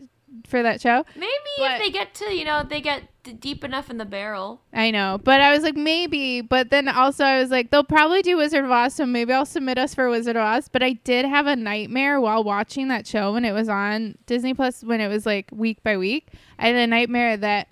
for 0.48 0.62
that 0.64 0.82
show. 0.82 1.06
Maybe 1.16 1.32
But- 1.58 1.72
if 1.74 1.80
they 1.80 1.90
get 1.92 2.14
to 2.16 2.34
you 2.36 2.46
know 2.46 2.64
they 2.64 2.82
get 2.82 3.04
d- 3.24 3.34
deep 3.34 3.64
enough 3.64 3.90
in 3.90 3.98
the 3.98 4.06
barrel. 4.06 4.62
I 4.74 4.92
know, 4.92 5.20
but 5.24 5.40
I 5.42 5.54
was 5.54 5.64
like 5.64 5.76
maybe, 5.76 6.42
but 6.42 6.70
then 6.70 6.88
also 6.88 7.24
I 7.24 7.40
was 7.40 7.50
like 7.52 7.72
they'll 7.72 7.84
probably 7.84 8.22
do 8.22 8.38
Wizard 8.38 8.66
of 8.66 8.72
Oz, 8.72 8.94
so 8.96 9.06
maybe 9.06 9.34
I'll 9.34 9.46
submit 9.46 9.78
us 9.78 9.94
for 9.96 10.10
Wizard 10.10 10.36
of 10.36 10.42
Oz. 10.44 10.68
But 10.68 10.84
I 10.84 10.94
did 11.04 11.26
have 11.26 11.48
a 11.48 11.56
nightmare 11.56 12.20
while 12.22 12.44
watching 12.44 12.88
that 12.90 13.08
show 13.08 13.34
when 13.34 13.46
it 13.46 13.52
was 13.54 13.70
on 13.70 14.18
Disney 14.26 14.54
Plus 14.54 14.84
when 14.84 15.00
it 15.02 15.08
was 15.08 15.26
like 15.26 15.50
week 15.52 15.82
by 15.84 15.98
week. 15.98 16.28
I 16.60 16.68
had 16.68 16.76
a 16.76 16.88
nightmare 16.88 17.38
that 17.38 17.68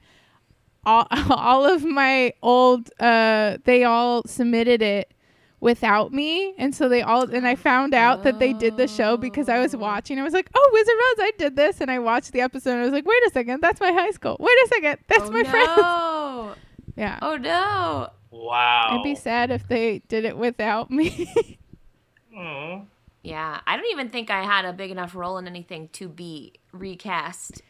all 0.85 1.07
all 1.29 1.65
of 1.65 1.83
my 1.83 2.33
old 2.41 2.89
uh 2.99 3.57
they 3.65 3.83
all 3.83 4.23
submitted 4.25 4.81
it 4.81 5.13
without 5.61 6.11
me 6.11 6.53
and 6.57 6.75
so 6.75 6.89
they 6.89 7.01
all 7.01 7.23
and 7.29 7.47
I 7.47 7.55
found 7.55 7.93
out 7.93 8.23
that 8.23 8.39
they 8.39 8.51
did 8.51 8.75
the 8.77 8.87
show 8.87 9.15
because 9.15 9.47
I 9.47 9.59
was 9.59 9.73
Oh. 9.73 9.77
watching 9.77 10.19
I 10.19 10.23
was 10.23 10.33
like 10.33 10.49
oh 10.53 10.69
Wizard 10.73 10.93
of 10.95 10.99
Oz 10.99 11.25
I 11.27 11.31
did 11.37 11.55
this 11.55 11.79
and 11.79 11.89
I 11.89 11.99
watched 11.99 12.33
the 12.33 12.41
episode 12.41 12.71
and 12.71 12.81
I 12.81 12.83
was 12.83 12.91
like 12.91 13.05
wait 13.05 13.21
a 13.27 13.29
second 13.31 13.61
that's 13.61 13.79
my 13.79 13.91
high 13.91 14.11
school 14.11 14.35
wait 14.39 14.49
a 14.65 14.67
second 14.67 14.97
that's 15.07 15.23
oh 15.23 15.31
my 15.31 15.41
no. 15.43 15.49
friend 15.49 16.57
yeah 16.97 17.19
Oh 17.21 17.37
no. 17.37 18.09
Wow. 18.31 18.87
I'd 18.91 19.03
be 19.03 19.13
sad 19.15 19.51
if 19.51 19.67
they 19.67 19.99
did 20.07 20.23
it 20.25 20.37
without 20.37 20.89
me. 20.89 21.31
Aw. 22.37 22.81
Yeah, 23.23 23.59
I 23.67 23.75
don't 23.77 23.91
even 23.91 24.09
think 24.09 24.31
I 24.31 24.43
had 24.43 24.65
a 24.65 24.73
big 24.73 24.89
enough 24.89 25.13
role 25.15 25.37
in 25.37 25.47
anything 25.47 25.89
to 25.93 26.07
be 26.09 26.53
recast. 26.71 27.61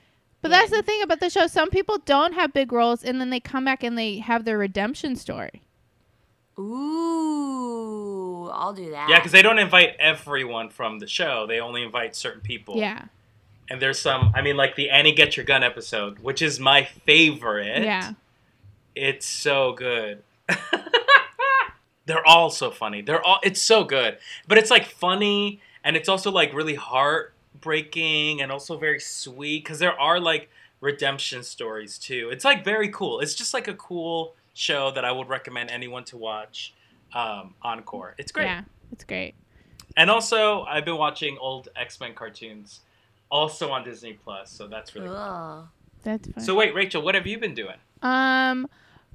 but 0.41 0.50
that's 0.50 0.71
the 0.71 0.81
thing 0.83 1.01
about 1.01 1.19
the 1.19 1.29
show. 1.29 1.48
Some 1.48 1.69
people 1.71 1.98
don't 2.05 2.33
have 2.33 2.53
big 2.53 2.71
roles 2.71 3.03
and 3.03 3.19
then 3.19 3.31
they 3.31 3.39
come 3.39 3.65
back 3.65 3.83
and 3.83 3.98
they 3.98 4.19
have 4.19 4.45
their 4.45 4.57
redemption 4.57 5.15
story. 5.15 5.62
Ooh, 6.60 8.50
I'll 8.50 8.74
do 8.74 8.91
that. 8.91 9.10
Yeah, 9.10 9.17
because 9.20 9.31
they 9.31 9.41
don't 9.41 9.60
invite 9.60 9.96
everyone 10.00 10.70
from 10.70 11.00
the 11.00 11.08
show. 11.08 11.46
They 11.48 11.60
only 11.60 11.84
invite 11.84 12.15
certain 12.15 12.41
people. 12.41 12.77
Yeah. 12.77 13.05
And 13.70 13.81
there's 13.81 14.00
some, 14.00 14.31
I 14.36 14.41
mean, 14.41 14.58
like 14.58 14.75
the 14.75 14.89
Annie 14.89 15.13
Get 15.13 15.38
Your 15.38 15.46
Gun 15.46 15.63
episode, 15.63 16.20
which 16.20 16.41
is 16.41 16.60
my 16.60 16.84
favorite. 16.84 17.84
Yeah. 17.84 18.13
It's 18.96 19.25
so 19.25 19.74
good. 19.74 20.24
They're 22.05 22.27
all 22.27 22.50
so 22.50 22.72
funny. 22.72 23.01
They're 23.01 23.25
all, 23.25 23.39
it's 23.43 23.62
so 23.62 23.86
good. 23.86 24.17
But 24.48 24.58
it's 24.58 24.70
like 24.70 24.86
funny 24.86 25.62
and 25.84 25.96
it's 25.96 26.10
also 26.10 26.31
like 26.31 26.53
really 26.53 26.75
heartbreaking 26.75 28.41
and 28.41 28.51
also 28.51 28.77
very 28.77 29.00
sweet 29.00 29.63
because 29.63 29.79
there 29.79 29.98
are 30.00 30.20
like 30.20 30.50
redemption 30.81 31.43
stories 31.43 31.98
too. 31.98 32.29
It's 32.31 32.43
like 32.43 32.65
very 32.65 32.89
cool. 32.89 33.22
It's 33.22 33.36
just 33.36 33.53
like 33.53 33.67
a 33.67 33.74
cool 33.75 34.36
show 34.53 34.91
that 34.91 35.05
I 35.05 35.12
would 35.12 35.29
recommend 35.29 35.72
anyone 35.72 36.03
to 36.05 36.17
watch. 36.17 36.74
Um, 37.13 37.55
Encore. 37.62 38.15
It's 38.17 38.31
great. 38.31 38.46
Yeah. 38.46 38.62
It's 38.91 39.03
great. 39.03 39.36
And 39.98 40.10
also, 40.10 40.63
I've 40.63 40.86
been 40.86 40.98
watching 40.98 41.38
old 41.39 41.70
X 41.75 42.00
Men 42.00 42.13
cartoons, 42.13 42.81
also 43.29 43.70
on 43.70 43.84
Disney 43.84 44.13
Plus. 44.13 44.50
So 44.50 44.67
that's 44.67 44.96
really. 44.96 45.08
Cool. 45.08 45.17
Ugh. 45.17 45.67
That's 46.03 46.27
fine. 46.27 46.43
So 46.43 46.55
wait, 46.55 46.74
Rachel, 46.74 47.01
what 47.01 47.15
have 47.15 47.27
you 47.27 47.38
been 47.38 47.53
doing? 47.53 47.75
Um 48.01 48.67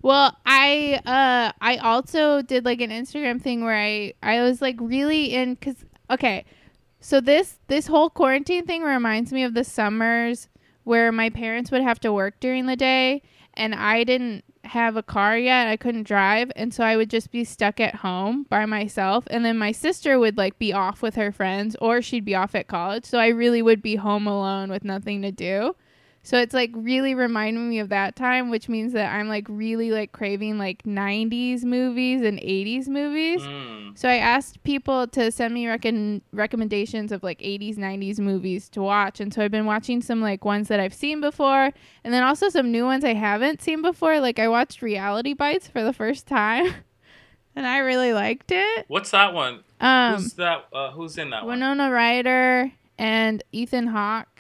well, 0.02 0.37
I 0.47 1.00
uh 1.05 1.52
I 1.61 1.78
also 1.78 2.43
did 2.43 2.64
like 2.64 2.81
an 2.81 2.90
Instagram 2.90 3.40
thing 3.43 3.64
where 3.64 3.76
I 3.76 4.14
I 4.23 4.43
was 4.43 4.62
like 4.62 4.76
really 4.78 5.35
in 5.35 5.57
cuz 5.57 5.85
okay. 6.11 6.45
So 7.00 7.21
this 7.21 7.59
this 7.66 7.87
whole 7.87 8.11
quarantine 8.11 8.66
thing 8.66 8.83
reminds 8.83 9.33
me 9.33 9.43
of 9.43 9.55
the 9.55 9.64
summers 9.64 10.49
where 10.85 11.11
my 11.11 11.31
parents 11.31 11.71
would 11.71 11.83
have 11.83 11.99
to 12.00 12.12
work 12.12 12.38
during 12.38 12.66
the 12.66 12.76
day 12.76 13.23
and 13.55 13.75
I 13.75 14.05
didn't 14.05 14.45
have 14.66 14.96
a 14.96 15.02
car 15.02 15.37
yet. 15.37 15.68
I 15.68 15.76
couldn't 15.76 16.06
drive 16.06 16.50
and 16.56 16.73
so 16.73 16.85
I 16.85 16.96
would 16.96 17.11
just 17.11 17.30
be 17.30 17.44
stuck 17.44 17.80
at 17.80 17.96
home 17.96 18.46
by 18.49 18.66
myself 18.66 19.25
and 19.30 19.44
then 19.44 19.58
my 19.58 19.73
sister 19.73 20.18
would 20.18 20.37
like 20.37 20.58
be 20.58 20.73
off 20.73 21.02
with 21.02 21.14
her 21.14 21.32
friends 21.32 21.76
or 21.80 22.02
she'd 22.02 22.25
be 22.25 22.35
off 22.35 22.54
at 22.54 22.68
college. 22.68 23.04
So 23.04 23.18
I 23.18 23.28
really 23.28 23.62
would 23.62 23.82
be 23.82 23.96
home 23.96 24.26
alone 24.26 24.70
with 24.70 24.85
nothing 24.85 25.23
to 25.23 25.32
do. 25.32 25.75
So 26.26 26.38
it's 26.38 26.52
like 26.52 26.73
really 26.75 27.14
reminding 27.14 27.71
me 27.71 27.78
of 27.78 27.88
that 27.90 28.16
time, 28.16 28.50
which 28.50 28.68
means 28.68 28.92
that 28.95 29.14
I'm 29.14 29.28
like 29.28 29.47
really 29.49 29.92
like 29.92 30.11
craving 30.11 30.59
like 30.59 30.83
90s 30.83 31.62
movies 31.62 32.21
and 32.23 32.40
80s 32.40 32.88
movies. 32.88 33.42
Mm. 33.42 33.97
So 33.97 34.09
I 34.09 34.16
asked 34.16 34.61
people 34.64 35.06
to 35.06 35.30
send 35.30 35.54
me 35.54 35.68
recon- 35.68 36.23
recommendations 36.33 37.12
of 37.12 37.23
like 37.23 37.38
80s, 37.38 37.76
90s 37.78 38.18
movies 38.18 38.68
to 38.71 38.83
watch. 38.83 39.21
And 39.21 39.33
so 39.33 39.40
I've 39.45 39.52
been 39.52 39.66
watching 39.66 40.02
some 40.02 40.21
like 40.21 40.45
ones 40.45 40.66
that 40.66 40.80
I've 40.80 40.92
seen 40.92 41.21
before 41.21 41.71
and 42.02 42.12
then 42.12 42.25
also 42.25 42.49
some 42.49 42.73
new 42.73 42.85
ones 42.87 43.04
I 43.04 43.14
haven't 43.14 43.62
seen 43.62 43.80
before. 43.80 44.18
Like 44.18 44.40
I 44.40 44.49
watched 44.49 44.83
Reality 44.83 45.33
Bites 45.33 45.68
for 45.68 45.85
the 45.85 45.92
first 45.92 46.26
time 46.26 46.75
and 47.54 47.68
I 47.68 47.78
really 47.78 48.12
liked 48.12 48.50
it. 48.50 48.87
What's 48.88 49.12
that 49.12 49.33
one? 49.33 49.62
Um, 49.80 50.16
who's 50.16 50.33
that? 50.33 50.66
Uh, 50.73 50.90
who's 50.90 51.18
in 51.18 51.30
that 51.30 51.45
one? 51.47 51.61
Winona 51.61 51.88
Ryder 51.88 52.73
and 52.99 53.45
Ethan 53.52 53.87
Hawke 53.87 54.36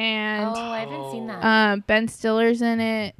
and 0.00 0.46
Oh, 0.48 0.54
I 0.60 0.80
haven't 0.80 1.10
seen 1.12 1.26
that. 1.28 1.44
um, 1.44 1.84
Ben 1.86 2.08
Stiller's 2.08 2.62
in 2.62 2.80
it, 2.80 3.14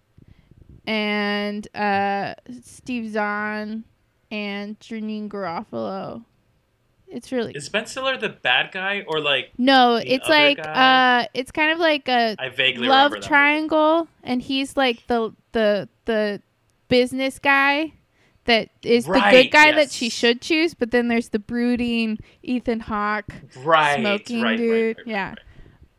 and 0.86 1.66
uh, 1.76 2.34
Steve 2.62 3.10
Zahn 3.12 3.84
and 4.30 4.78
Janeane 4.80 5.28
Garofalo. 5.28 6.24
It's 7.08 7.32
really 7.32 7.52
Is 7.54 7.68
Ben 7.68 7.86
Stiller 7.86 8.16
the 8.16 8.28
bad 8.28 8.70
guy 8.70 9.04
or 9.08 9.20
like? 9.20 9.50
no. 9.58 9.96
the 9.96 10.14
It's 10.14 10.26
other 10.26 10.34
like 10.34 10.56
guy? 10.58 11.22
uh, 11.22 11.26
it's 11.34 11.50
kind 11.50 11.72
of 11.72 11.78
like 11.78 12.08
a 12.08 12.36
I 12.38 12.50
vaguely 12.50 12.86
love 12.86 13.10
remember 13.10 13.20
that 13.20 13.28
triangle, 13.28 14.08
and 14.22 14.40
he's 14.40 14.76
like 14.76 15.06
the 15.08 15.34
the 15.52 15.88
the 16.04 16.40
business 16.88 17.38
guy 17.40 17.94
that 18.44 18.68
is 18.84 19.06
the 19.06 19.12
good 19.12 19.18
Right, 19.20 19.50
guy 19.50 19.72
that 19.72 19.90
she 19.90 20.08
should 20.08 20.40
choose. 20.40 20.74
But 20.74 20.92
then 20.92 21.08
there's 21.08 21.30
the 21.30 21.40
brooding 21.40 22.18
Ethan 22.44 22.78
Hawke. 22.80 23.32
Right. 23.56 23.98
smoking 23.98 24.42
right, 24.42 24.50
right, 24.50 24.56
dude, 24.56 24.70
right, 24.70 24.96
right, 24.98 25.06
yeah. 25.06 25.34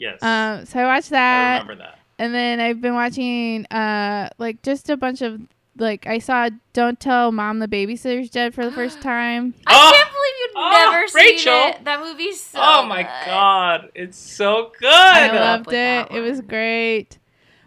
Right. 0.02 0.18
Yes. 0.22 0.24
Um, 0.24 0.66
so 0.66 0.80
I 0.80 0.86
watched 0.86 1.12
I 1.12 1.16
that. 1.16 1.62
remember 1.64 1.84
that. 1.84 2.00
And 2.20 2.34
then 2.36 2.60
I've 2.60 2.82
been 2.82 2.94
watching 2.94 3.66
uh 3.68 4.30
like 4.38 4.62
just 4.62 4.90
a 4.90 4.98
bunch 4.98 5.22
of 5.22 5.42
like 5.78 6.06
I 6.06 6.20
saw 6.20 6.50
Don't 6.74 7.00
Tell 7.00 7.32
Mom 7.32 7.60
the 7.60 7.68
Babysitter's 7.68 8.30
Dead 8.30 8.54
for 8.54 8.64
the 8.66 8.72
first 8.72 9.02
time. 9.02 9.54
I 9.66 9.74
Oh! 9.74 9.92
can't 9.94 10.10
believe 10.10 10.34
you've 10.42 10.52
Oh, 10.54 10.92
never 10.92 11.08
seen 11.08 11.48
it. 11.80 11.86
That 11.86 12.00
movie's 12.02 12.42
so 12.42 12.60
oh 12.62 12.86
my 12.86 13.04
good. 13.04 13.26
god, 13.26 13.90
it's 13.96 14.18
so 14.18 14.72
good. 14.80 14.90
I 14.92 15.32
loved 15.34 15.72
it. 15.74 16.08
It 16.12 16.20
was 16.20 16.40
one. 16.40 16.48
great. 16.48 17.18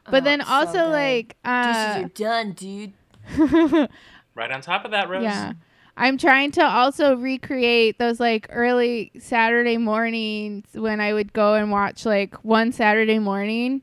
Oh, 0.06 0.10
But 0.10 0.22
then 0.24 0.40
it's 0.40 0.48
so 0.50 0.54
also 0.54 0.88
like 0.90 1.36
uh 1.44 1.96
you're 2.00 2.08
done, 2.10 2.52
dude. 2.52 2.92
right 4.34 4.50
on 4.50 4.60
top 4.60 4.84
of 4.84 4.90
that, 4.92 5.08
Rose. 5.08 5.22
yeah. 5.24 5.52
I'm 5.96 6.18
trying 6.18 6.50
to 6.52 6.64
also 6.64 7.16
recreate 7.16 7.98
those 7.98 8.18
like 8.18 8.46
early 8.50 9.12
Saturday 9.18 9.76
mornings 9.76 10.64
when 10.72 11.00
I 11.00 11.12
would 11.12 11.32
go 11.32 11.54
and 11.54 11.70
watch 11.70 12.04
like 12.04 12.34
one 12.44 12.72
Saturday 12.72 13.18
morning 13.20 13.82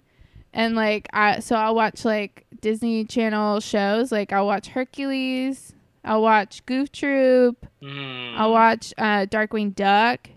and 0.54 0.76
like 0.76 1.08
I 1.14 1.40
so 1.40 1.56
I'll 1.56 1.74
watch 1.76 2.04
like 2.04 2.46
Disney 2.60 3.06
Channel 3.06 3.62
shows 3.62 4.12
like 4.12 4.34
I'll 4.34 4.46
watch 4.46 4.68
Hercules, 4.68 5.74
I'll 6.04 6.22
watch 6.22 6.66
Goof 6.66 6.92
Troop, 6.92 7.66
Mm. 7.82 8.38
I'll 8.38 8.52
watch 8.52 8.94
uh, 9.00 9.26
Darkwing 9.26 9.74
Duck, 9.74 10.30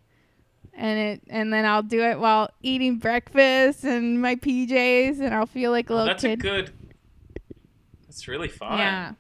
and 0.73 0.99
it 0.99 1.23
and 1.28 1.52
then 1.52 1.66
I'll 1.66 1.83
do 1.83 2.00
it 2.02 2.19
while 2.19 2.49
eating 2.62 2.97
breakfast 2.99 3.85
and 3.85 4.23
my 4.23 4.37
PJs, 4.37 5.21
and 5.21 5.35
I'll 5.35 5.45
feel 5.47 5.71
like 5.71 5.90
a 5.90 5.93
Oh, 5.93 5.97
little 5.97 6.07
that's 6.14 6.25
a 6.25 6.37
good. 6.37 6.71
That's 8.07 8.28
really 8.28 8.49
fun. 8.49 8.78
yeah. 8.78 9.12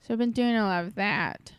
So 0.00 0.12
I've 0.12 0.18
been 0.18 0.32
doing 0.32 0.56
a 0.56 0.64
lot 0.64 0.84
of 0.84 0.96
that. 0.96 1.52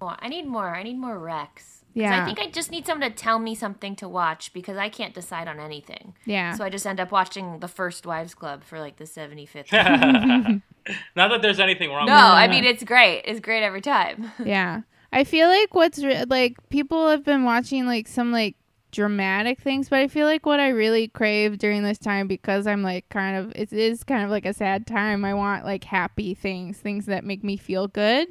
Oh, 0.00 0.14
I 0.18 0.28
need 0.28 0.46
more. 0.46 0.74
I 0.74 0.82
need 0.82 0.98
more 0.98 1.18
Rex. 1.18 1.76
Yeah. 1.96 2.22
I 2.22 2.26
think 2.26 2.38
I 2.38 2.50
just 2.50 2.70
need 2.70 2.86
someone 2.86 3.08
to 3.10 3.16
tell 3.16 3.38
me 3.38 3.54
something 3.54 3.96
to 3.96 4.06
watch 4.06 4.52
because 4.52 4.76
I 4.76 4.90
can't 4.90 5.14
decide 5.14 5.48
on 5.48 5.58
anything. 5.58 6.14
Yeah. 6.26 6.54
So 6.54 6.62
I 6.62 6.68
just 6.68 6.86
end 6.86 7.00
up 7.00 7.10
watching 7.10 7.60
the 7.60 7.68
First 7.68 8.04
Wives 8.04 8.34
Club 8.34 8.64
for 8.64 8.78
like 8.78 8.96
the 8.96 9.04
75th. 9.04 9.72
Not 11.16 11.30
that 11.30 11.40
there's 11.40 11.58
anything 11.58 11.88
wrong. 11.90 12.06
no, 12.06 12.12
with 12.12 12.20
I 12.20 12.48
mean 12.48 12.64
it's 12.64 12.84
great. 12.84 13.22
It's 13.24 13.40
great 13.40 13.62
every 13.62 13.80
time. 13.80 14.30
yeah. 14.44 14.82
I 15.10 15.24
feel 15.24 15.48
like 15.48 15.74
what's 15.74 16.04
re- 16.04 16.24
like 16.28 16.56
people 16.68 17.08
have 17.08 17.24
been 17.24 17.44
watching 17.44 17.86
like 17.86 18.08
some 18.08 18.30
like 18.30 18.56
dramatic 18.92 19.60
things, 19.60 19.88
but 19.88 20.00
I 20.00 20.08
feel 20.08 20.26
like 20.26 20.44
what 20.44 20.60
I 20.60 20.68
really 20.68 21.08
crave 21.08 21.56
during 21.56 21.82
this 21.82 21.98
time 21.98 22.28
because 22.28 22.66
I'm 22.66 22.82
like 22.82 23.08
kind 23.08 23.38
of 23.38 23.52
it 23.56 23.72
is 23.72 24.04
kind 24.04 24.22
of 24.22 24.28
like 24.28 24.44
a 24.44 24.52
sad 24.52 24.86
time. 24.86 25.24
I 25.24 25.32
want 25.32 25.64
like 25.64 25.84
happy 25.84 26.34
things, 26.34 26.76
things 26.76 27.06
that 27.06 27.24
make 27.24 27.42
me 27.42 27.56
feel 27.56 27.88
good. 27.88 28.28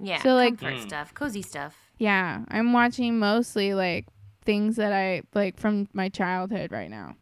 Yeah. 0.00 0.22
So, 0.22 0.34
like- 0.34 0.58
comfort 0.60 0.76
Mm. 0.78 0.82
stuff, 0.88 1.14
cozy 1.14 1.42
stuff. 1.42 1.76
Yeah, 1.98 2.44
I'm 2.48 2.72
watching 2.72 3.18
mostly 3.18 3.74
like 3.74 4.06
things 4.44 4.76
that 4.76 4.92
I 4.92 5.22
like 5.34 5.58
from 5.58 5.88
my 5.92 6.08
childhood 6.08 6.70
right 6.72 6.88
now. 6.90 7.16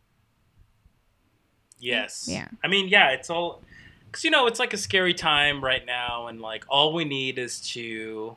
Yes. 1.78 2.26
Yeah. 2.30 2.48
I 2.64 2.68
mean, 2.68 2.88
yeah, 2.88 3.10
it's 3.10 3.30
all 3.30 3.62
because 4.06 4.24
you 4.24 4.30
know 4.30 4.46
it's 4.46 4.58
like 4.58 4.72
a 4.72 4.78
scary 4.78 5.14
time 5.14 5.62
right 5.62 5.84
now, 5.84 6.26
and 6.26 6.40
like 6.40 6.64
all 6.68 6.92
we 6.92 7.04
need 7.04 7.38
is 7.38 7.60
to 7.72 8.36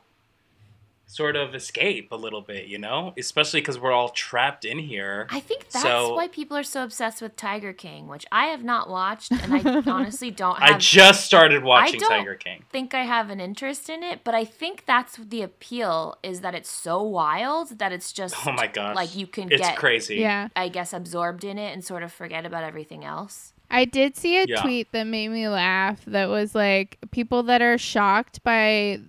sort 1.12 1.34
of 1.34 1.56
escape 1.56 2.12
a 2.12 2.16
little 2.16 2.40
bit, 2.40 2.66
you 2.68 2.78
know? 2.78 3.12
Especially 3.18 3.60
because 3.60 3.78
we're 3.80 3.90
all 3.90 4.10
trapped 4.10 4.64
in 4.64 4.78
here. 4.78 5.26
I 5.28 5.40
think 5.40 5.68
that's 5.68 5.82
So- 5.82 6.14
why 6.14 6.28
people 6.28 6.56
are 6.56 6.62
so 6.62 6.84
obsessed 6.84 7.20
with 7.20 7.34
Tiger 7.34 7.72
King, 7.72 8.06
which 8.06 8.24
I 8.30 8.46
have 8.46 8.62
not 8.62 8.88
watched, 8.88 9.32
and 9.32 9.52
I 9.52 9.58
honestly 9.90 10.30
don't 10.30 10.56
have. 10.60 10.76
I 10.76 10.78
just 10.78 11.24
started 11.24 11.64
watching 11.64 11.98
don't- 11.98 12.08
Tiger 12.10 12.36
King. 12.36 12.62
think 12.70 12.94
I 12.94 13.02
have 13.06 13.28
an 13.28 13.40
interest 13.40 13.90
in 13.90 14.04
it, 14.04 14.20
but 14.22 14.36
I 14.36 14.44
think 14.44 14.84
that's 14.86 15.16
the 15.16 15.42
appeal 15.42 16.16
is 16.22 16.42
that 16.42 16.54
it's 16.54 16.70
so 16.70 17.02
wild 17.02 17.78
that 17.80 17.90
it's 17.90 18.12
just 18.12 18.46
Oh 18.46 18.52
my 18.52 18.68
gosh. 18.68 18.94
like 18.94 19.16
you 19.16 19.26
can 19.26 19.50
It's 19.50 19.60
get 19.60 19.76
crazy. 19.76 20.16
Yeah. 20.18 20.46
I 20.54 20.68
guess 20.68 20.92
absorbed 20.92 21.42
in 21.42 21.58
it 21.58 21.72
and 21.72 21.84
sort 21.84 22.04
of 22.04 22.12
forget 22.12 22.46
about 22.46 22.62
everything 22.62 23.04
else. 23.04 23.52
I 23.68 23.84
did 23.84 24.16
see 24.16 24.36
a 24.38 24.44
Yeah. 24.46 24.62
tweet 24.62 24.92
that 24.92 25.04
made 25.08 25.28
me 25.28 25.48
laugh 25.48 26.04
that 26.06 26.28
was 26.28 26.54
like 26.54 26.98
people 27.10 27.42
that 27.44 27.62
are 27.62 27.78
shocked 27.78 28.42
by 28.44 29.00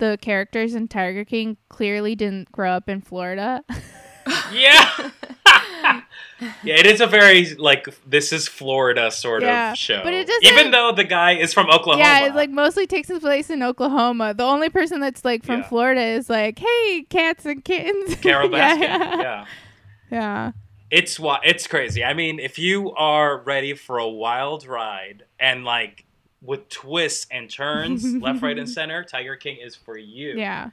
the 0.00 0.18
characters 0.20 0.74
in 0.74 0.88
Tiger 0.88 1.24
King 1.24 1.56
clearly 1.68 2.16
didn't 2.16 2.50
grow 2.50 2.72
up 2.72 2.88
in 2.88 3.00
Florida. 3.00 3.62
Yeah. 4.52 5.10
yeah, 6.62 6.76
it 6.76 6.86
is 6.86 7.00
a 7.00 7.06
very 7.06 7.54
like 7.54 7.86
this 8.06 8.32
is 8.32 8.48
Florida 8.48 9.10
sort 9.10 9.42
Yeah, 9.42 9.72
of 9.72 9.78
show. 9.78 10.00
but 10.02 10.12
it 10.14 10.26
doesn't- 10.26 10.44
Even 10.44 10.70
though 10.70 10.92
the 10.92 11.04
guy 11.04 11.32
is 11.32 11.52
from 11.52 11.68
Oklahoma. 11.70 12.02
yeah, 12.04 12.26
it 12.26 12.34
like 12.34 12.50
mostly 12.50 12.86
takes 12.86 13.08
place 13.20 13.50
in 13.50 13.62
Oklahoma. 13.62 14.34
The 14.34 14.44
only 14.44 14.68
person 14.68 15.00
that's 15.00 15.24
like 15.24 15.44
from 15.44 15.60
Yeah. 15.60 15.68
Florida 15.68 16.02
is 16.02 16.28
like, 16.30 16.58
"Hey, 16.58 17.06
cats 17.08 17.44
and 17.46 17.64
kittens." 17.64 18.14
Carole 18.22 18.50
yeah, 18.50 18.76
Baskin. 18.76 18.80
yeah. 18.80 19.20
yeah. 19.22 19.44
Yeah. 20.10 20.52
It's 20.90 21.20
wa- 21.20 21.40
it's 21.44 21.66
crazy. 21.66 22.02
I 22.04 22.14
mean, 22.14 22.40
if 22.40 22.58
you 22.58 22.92
are 22.92 23.38
ready 23.42 23.74
for 23.74 23.98
a 23.98 24.08
wild 24.08 24.66
ride 24.66 25.24
and 25.38 25.64
like 25.64 26.04
with 26.42 26.68
twists 26.68 27.26
and 27.30 27.50
turns 27.50 28.04
left, 28.16 28.42
right, 28.42 28.58
and 28.58 28.68
center, 28.78 29.04
Tiger 29.04 29.36
King 29.36 29.58
is 29.62 29.76
for 29.76 29.96
you. 29.96 30.34
Yeah. 30.36 30.70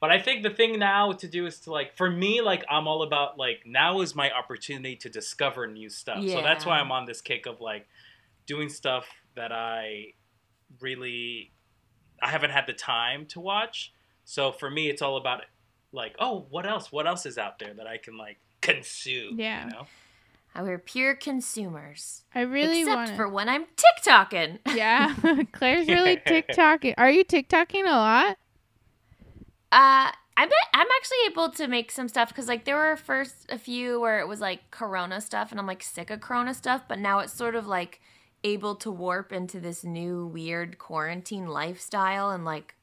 But 0.00 0.10
I 0.10 0.20
think 0.20 0.42
the 0.42 0.50
thing 0.50 0.78
now 0.78 1.12
to 1.12 1.28
do 1.28 1.46
is 1.46 1.60
to 1.60 1.72
like 1.72 1.96
for 1.96 2.10
me, 2.10 2.42
like 2.42 2.64
I'm 2.68 2.86
all 2.86 3.02
about 3.02 3.38
like 3.38 3.62
now 3.64 4.00
is 4.00 4.14
my 4.14 4.30
opportunity 4.30 4.96
to 4.96 5.08
discover 5.08 5.66
new 5.66 5.88
stuff. 5.88 6.18
Yeah. 6.20 6.36
So 6.36 6.42
that's 6.42 6.66
why 6.66 6.78
I'm 6.78 6.92
on 6.92 7.06
this 7.06 7.20
kick 7.20 7.46
of 7.46 7.60
like 7.60 7.86
doing 8.44 8.68
stuff 8.68 9.06
that 9.34 9.50
I 9.50 10.12
really 10.80 11.52
I 12.20 12.28
haven't 12.28 12.50
had 12.50 12.66
the 12.66 12.74
time 12.74 13.24
to 13.26 13.40
watch. 13.40 13.94
So 14.24 14.52
for 14.52 14.70
me 14.70 14.90
it's 14.90 15.00
all 15.00 15.16
about 15.16 15.44
like, 15.92 16.16
oh, 16.18 16.46
what 16.50 16.66
else? 16.66 16.92
What 16.92 17.06
else 17.06 17.24
is 17.24 17.38
out 17.38 17.58
there 17.58 17.72
that 17.72 17.86
I 17.86 17.96
can 17.96 18.18
like 18.18 18.38
consume? 18.60 19.40
Yeah. 19.40 19.64
You 19.64 19.70
know? 19.70 19.86
We're 20.62 20.78
pure 20.78 21.14
consumers. 21.14 22.24
I 22.34 22.42
really 22.42 22.80
Except 22.80 22.96
want 22.96 23.16
for 23.16 23.28
when 23.28 23.48
I'm 23.48 23.66
TikToking. 23.76 24.60
Yeah. 24.74 25.14
Claire's 25.52 25.88
really 25.88 26.16
TikToking. 26.16 26.94
Are 26.96 27.10
you 27.10 27.24
TikToking 27.24 27.82
a 27.82 27.90
lot? 27.90 28.38
Uh, 29.72 30.10
I 30.36 30.46
bet 30.46 30.52
I'm 30.72 30.86
actually 30.96 31.18
able 31.26 31.50
to 31.50 31.68
make 31.68 31.90
some 31.90 32.08
stuff 32.08 32.28
because 32.28 32.48
like 32.48 32.64
there 32.64 32.76
were 32.76 32.96
first 32.96 33.46
a 33.48 33.58
few 33.58 34.00
where 34.00 34.20
it 34.20 34.28
was 34.28 34.40
like 34.40 34.70
Corona 34.70 35.20
stuff, 35.20 35.50
and 35.50 35.60
I'm 35.60 35.66
like 35.66 35.82
sick 35.82 36.10
of 36.10 36.20
Corona 36.20 36.54
stuff, 36.54 36.82
but 36.88 36.98
now 36.98 37.20
it's 37.20 37.32
sort 37.32 37.54
of 37.54 37.66
like 37.66 38.00
able 38.42 38.74
to 38.76 38.90
warp 38.90 39.32
into 39.32 39.58
this 39.58 39.84
new 39.84 40.26
weird 40.26 40.78
quarantine 40.78 41.46
lifestyle 41.46 42.30
and 42.30 42.44
like 42.44 42.74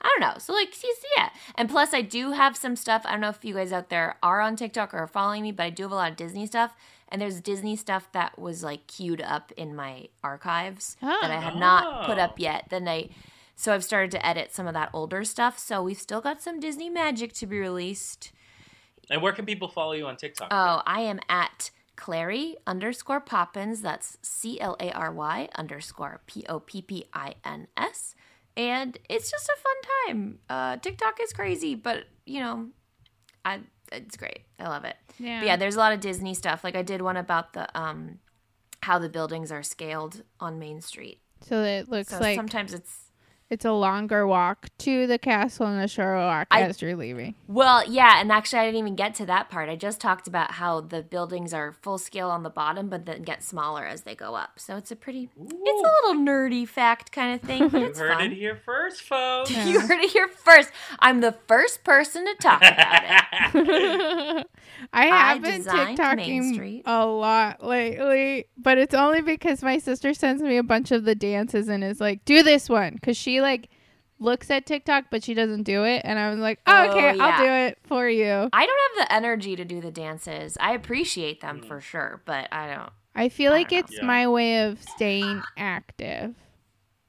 I 0.00 0.08
don't 0.08 0.28
know. 0.28 0.38
So 0.38 0.52
like 0.52 0.74
see- 0.74 0.92
see, 1.00 1.08
yeah, 1.16 1.30
and 1.54 1.68
plus 1.68 1.94
I 1.94 2.02
do 2.02 2.32
have 2.32 2.56
some 2.56 2.76
stuff. 2.76 3.02
I 3.04 3.12
don't 3.12 3.20
know 3.20 3.30
if 3.30 3.44
you 3.44 3.54
guys 3.54 3.72
out 3.72 3.88
there 3.88 4.18
are 4.22 4.40
on 4.40 4.56
TikTok 4.56 4.92
or 4.92 4.98
are 4.98 5.06
following 5.06 5.42
me, 5.42 5.52
but 5.52 5.64
I 5.64 5.70
do 5.70 5.84
have 5.84 5.92
a 5.92 5.96
lot 5.96 6.10
of 6.10 6.16
Disney 6.16 6.46
stuff. 6.46 6.74
And 7.08 7.22
there's 7.22 7.40
Disney 7.40 7.76
stuff 7.76 8.10
that 8.12 8.38
was 8.38 8.62
like 8.64 8.86
queued 8.88 9.20
up 9.22 9.52
in 9.56 9.76
my 9.76 10.08
archives 10.24 10.96
that 11.00 11.30
I 11.30 11.40
had 11.40 11.56
not 11.56 12.04
put 12.06 12.18
Oh. 12.18 12.22
up 12.22 12.38
yet. 12.40 12.66
Then 12.70 12.88
I 12.88 13.10
so 13.58 13.72
I've 13.72 13.84
started 13.84 14.10
to 14.10 14.26
edit 14.26 14.52
some 14.52 14.66
of 14.66 14.74
that 14.74 14.90
older 14.92 15.24
stuff. 15.24 15.58
So 15.58 15.82
we've 15.82 15.98
still 16.00 16.20
got 16.20 16.42
some 16.42 16.60
Disney 16.60 16.90
magic 16.90 17.32
to 17.34 17.46
be 17.46 17.58
released. 17.58 18.32
And 19.08 19.22
where 19.22 19.32
can 19.32 19.46
people 19.46 19.68
follow 19.68 19.92
you 19.92 20.06
on 20.06 20.16
TikTok? 20.16 20.48
Oh, 20.50 20.82
I 20.84 21.00
am 21.02 21.20
at 21.28 21.70
Clary 21.94 22.56
underscore 22.66 23.20
Poppins. 23.20 23.80
That's 23.80 24.18
C 24.20 24.60
L 24.60 24.76
A 24.80 24.90
R 24.90 25.10
Y 25.12 25.48
underscore 25.56 26.20
P 26.26 26.44
O 26.48 26.60
P 26.60 26.82
P 26.82 27.06
I 27.14 27.34
N 27.44 27.68
S. 27.76 28.14
And 28.58 28.98
it's 29.08 29.30
just 29.30 29.48
a 29.48 29.56
fun 29.56 29.76
time. 30.16 30.38
Uh, 30.50 30.76
TikTok 30.78 31.18
is 31.22 31.32
crazy, 31.32 31.74
but 31.74 32.04
you 32.26 32.40
know, 32.40 32.68
I 33.44 33.60
it's 33.92 34.16
great. 34.16 34.40
I 34.58 34.68
love 34.68 34.84
it. 34.84 34.96
Yeah. 35.18 35.40
But 35.40 35.46
yeah, 35.46 35.56
there's 35.56 35.76
a 35.76 35.78
lot 35.78 35.92
of 35.92 36.00
Disney 36.00 36.34
stuff. 36.34 36.64
Like 36.64 36.76
I 36.76 36.82
did 36.82 37.02
one 37.02 37.16
about 37.16 37.52
the 37.52 37.68
um 37.78 38.18
how 38.82 38.98
the 38.98 39.08
buildings 39.08 39.50
are 39.50 39.62
scaled 39.62 40.22
on 40.40 40.58
Main 40.58 40.80
Street. 40.80 41.20
So 41.40 41.62
it 41.62 41.88
looks 41.88 42.10
So 42.10 42.18
like 42.18 42.36
sometimes 42.36 42.74
it's 42.74 43.05
it's 43.48 43.64
a 43.64 43.72
longer 43.72 44.26
walk 44.26 44.68
to 44.78 45.06
the 45.06 45.18
castle 45.18 45.66
and 45.66 45.80
the 45.80 45.86
shorter 45.88 46.16
walk 46.16 46.48
I- 46.50 46.62
as 46.62 46.82
you're 46.82 46.96
leaving. 46.96 47.34
Well, 47.48 47.88
yeah, 47.88 48.20
and 48.20 48.32
actually, 48.32 48.58
I 48.60 48.64
didn't 48.66 48.78
even 48.80 48.96
get 48.96 49.14
to 49.16 49.26
that 49.26 49.48
part. 49.50 49.68
I 49.68 49.76
just 49.76 50.00
talked 50.00 50.26
about 50.26 50.52
how 50.52 50.80
the 50.80 51.02
buildings 51.02 51.54
are 51.54 51.72
full 51.82 51.98
scale 51.98 52.28
on 52.30 52.42
the 52.42 52.50
bottom, 52.50 52.88
but 52.88 53.06
then 53.06 53.22
get 53.22 53.42
smaller 53.44 53.84
as 53.86 54.02
they 54.02 54.14
go 54.16 54.34
up. 54.34 54.58
So 54.58 54.76
it's 54.76 54.90
a 54.90 54.96
pretty, 54.96 55.28
it's 55.40 55.52
a 55.52 56.08
little 56.08 56.22
nerdy 56.24 56.66
fact 56.68 57.12
kind 57.12 57.34
of 57.34 57.40
thing, 57.46 57.68
but 57.68 57.80
you 57.80 57.86
it's 57.86 57.98
heard 57.98 58.14
fun. 58.18 58.32
it 58.32 58.34
here 58.36 58.56
first, 58.64 59.02
folks. 59.02 59.50
You 59.66 59.80
heard 59.80 60.00
it 60.00 60.10
here 60.10 60.28
first. 60.28 60.70
I'm 60.98 61.20
the 61.20 61.32
first 61.46 61.84
person 61.84 62.24
to 62.26 62.34
talk 62.34 62.62
about 62.62 63.02
it. 63.54 64.46
I 64.92 65.06
have 65.06 65.42
been 65.42 65.58
designed 65.58 65.98
Main 65.98 66.18
TikToking 66.18 66.54
Street. 66.54 66.82
a 66.86 67.06
lot 67.06 67.64
lately, 67.64 68.46
but 68.58 68.78
it's 68.78 68.94
only 68.94 69.20
because 69.22 69.62
my 69.62 69.78
sister 69.78 70.14
sends 70.14 70.42
me 70.42 70.56
a 70.56 70.62
bunch 70.62 70.90
of 70.92 71.04
the 71.04 71.14
dances 71.14 71.68
and 71.68 71.82
is 71.84 72.00
like, 72.00 72.24
"Do 72.24 72.42
this 72.42 72.68
one," 72.68 72.94
because 72.94 73.16
she 73.16 73.35
like 73.40 73.68
looks 74.18 74.50
at 74.50 74.64
TikTok 74.64 75.04
but 75.10 75.22
she 75.22 75.34
doesn't 75.34 75.64
do 75.64 75.84
it, 75.84 76.02
and 76.04 76.18
I 76.18 76.30
was 76.30 76.38
like, 76.38 76.58
oh, 76.66 76.72
Oh, 76.88 76.90
"Okay, 76.90 77.18
I'll 77.20 77.38
do 77.44 77.50
it 77.68 77.78
for 77.86 78.08
you." 78.08 78.48
I 78.52 78.66
don't 78.66 78.98
have 78.98 79.08
the 79.08 79.12
energy 79.14 79.56
to 79.56 79.64
do 79.64 79.80
the 79.80 79.90
dances. 79.90 80.56
I 80.60 80.72
appreciate 80.72 81.40
them 81.40 81.60
Mm. 81.60 81.68
for 81.68 81.80
sure, 81.80 82.22
but 82.24 82.48
I 82.52 82.74
don't. 82.74 82.90
I 83.14 83.28
feel 83.28 83.52
I 83.52 83.56
like 83.56 83.70
know. 83.72 83.78
it's 83.78 83.92
Yeah. 83.96 84.04
my 84.04 84.26
way 84.28 84.62
of 84.64 84.82
staying 84.82 85.42
active. 85.56 86.34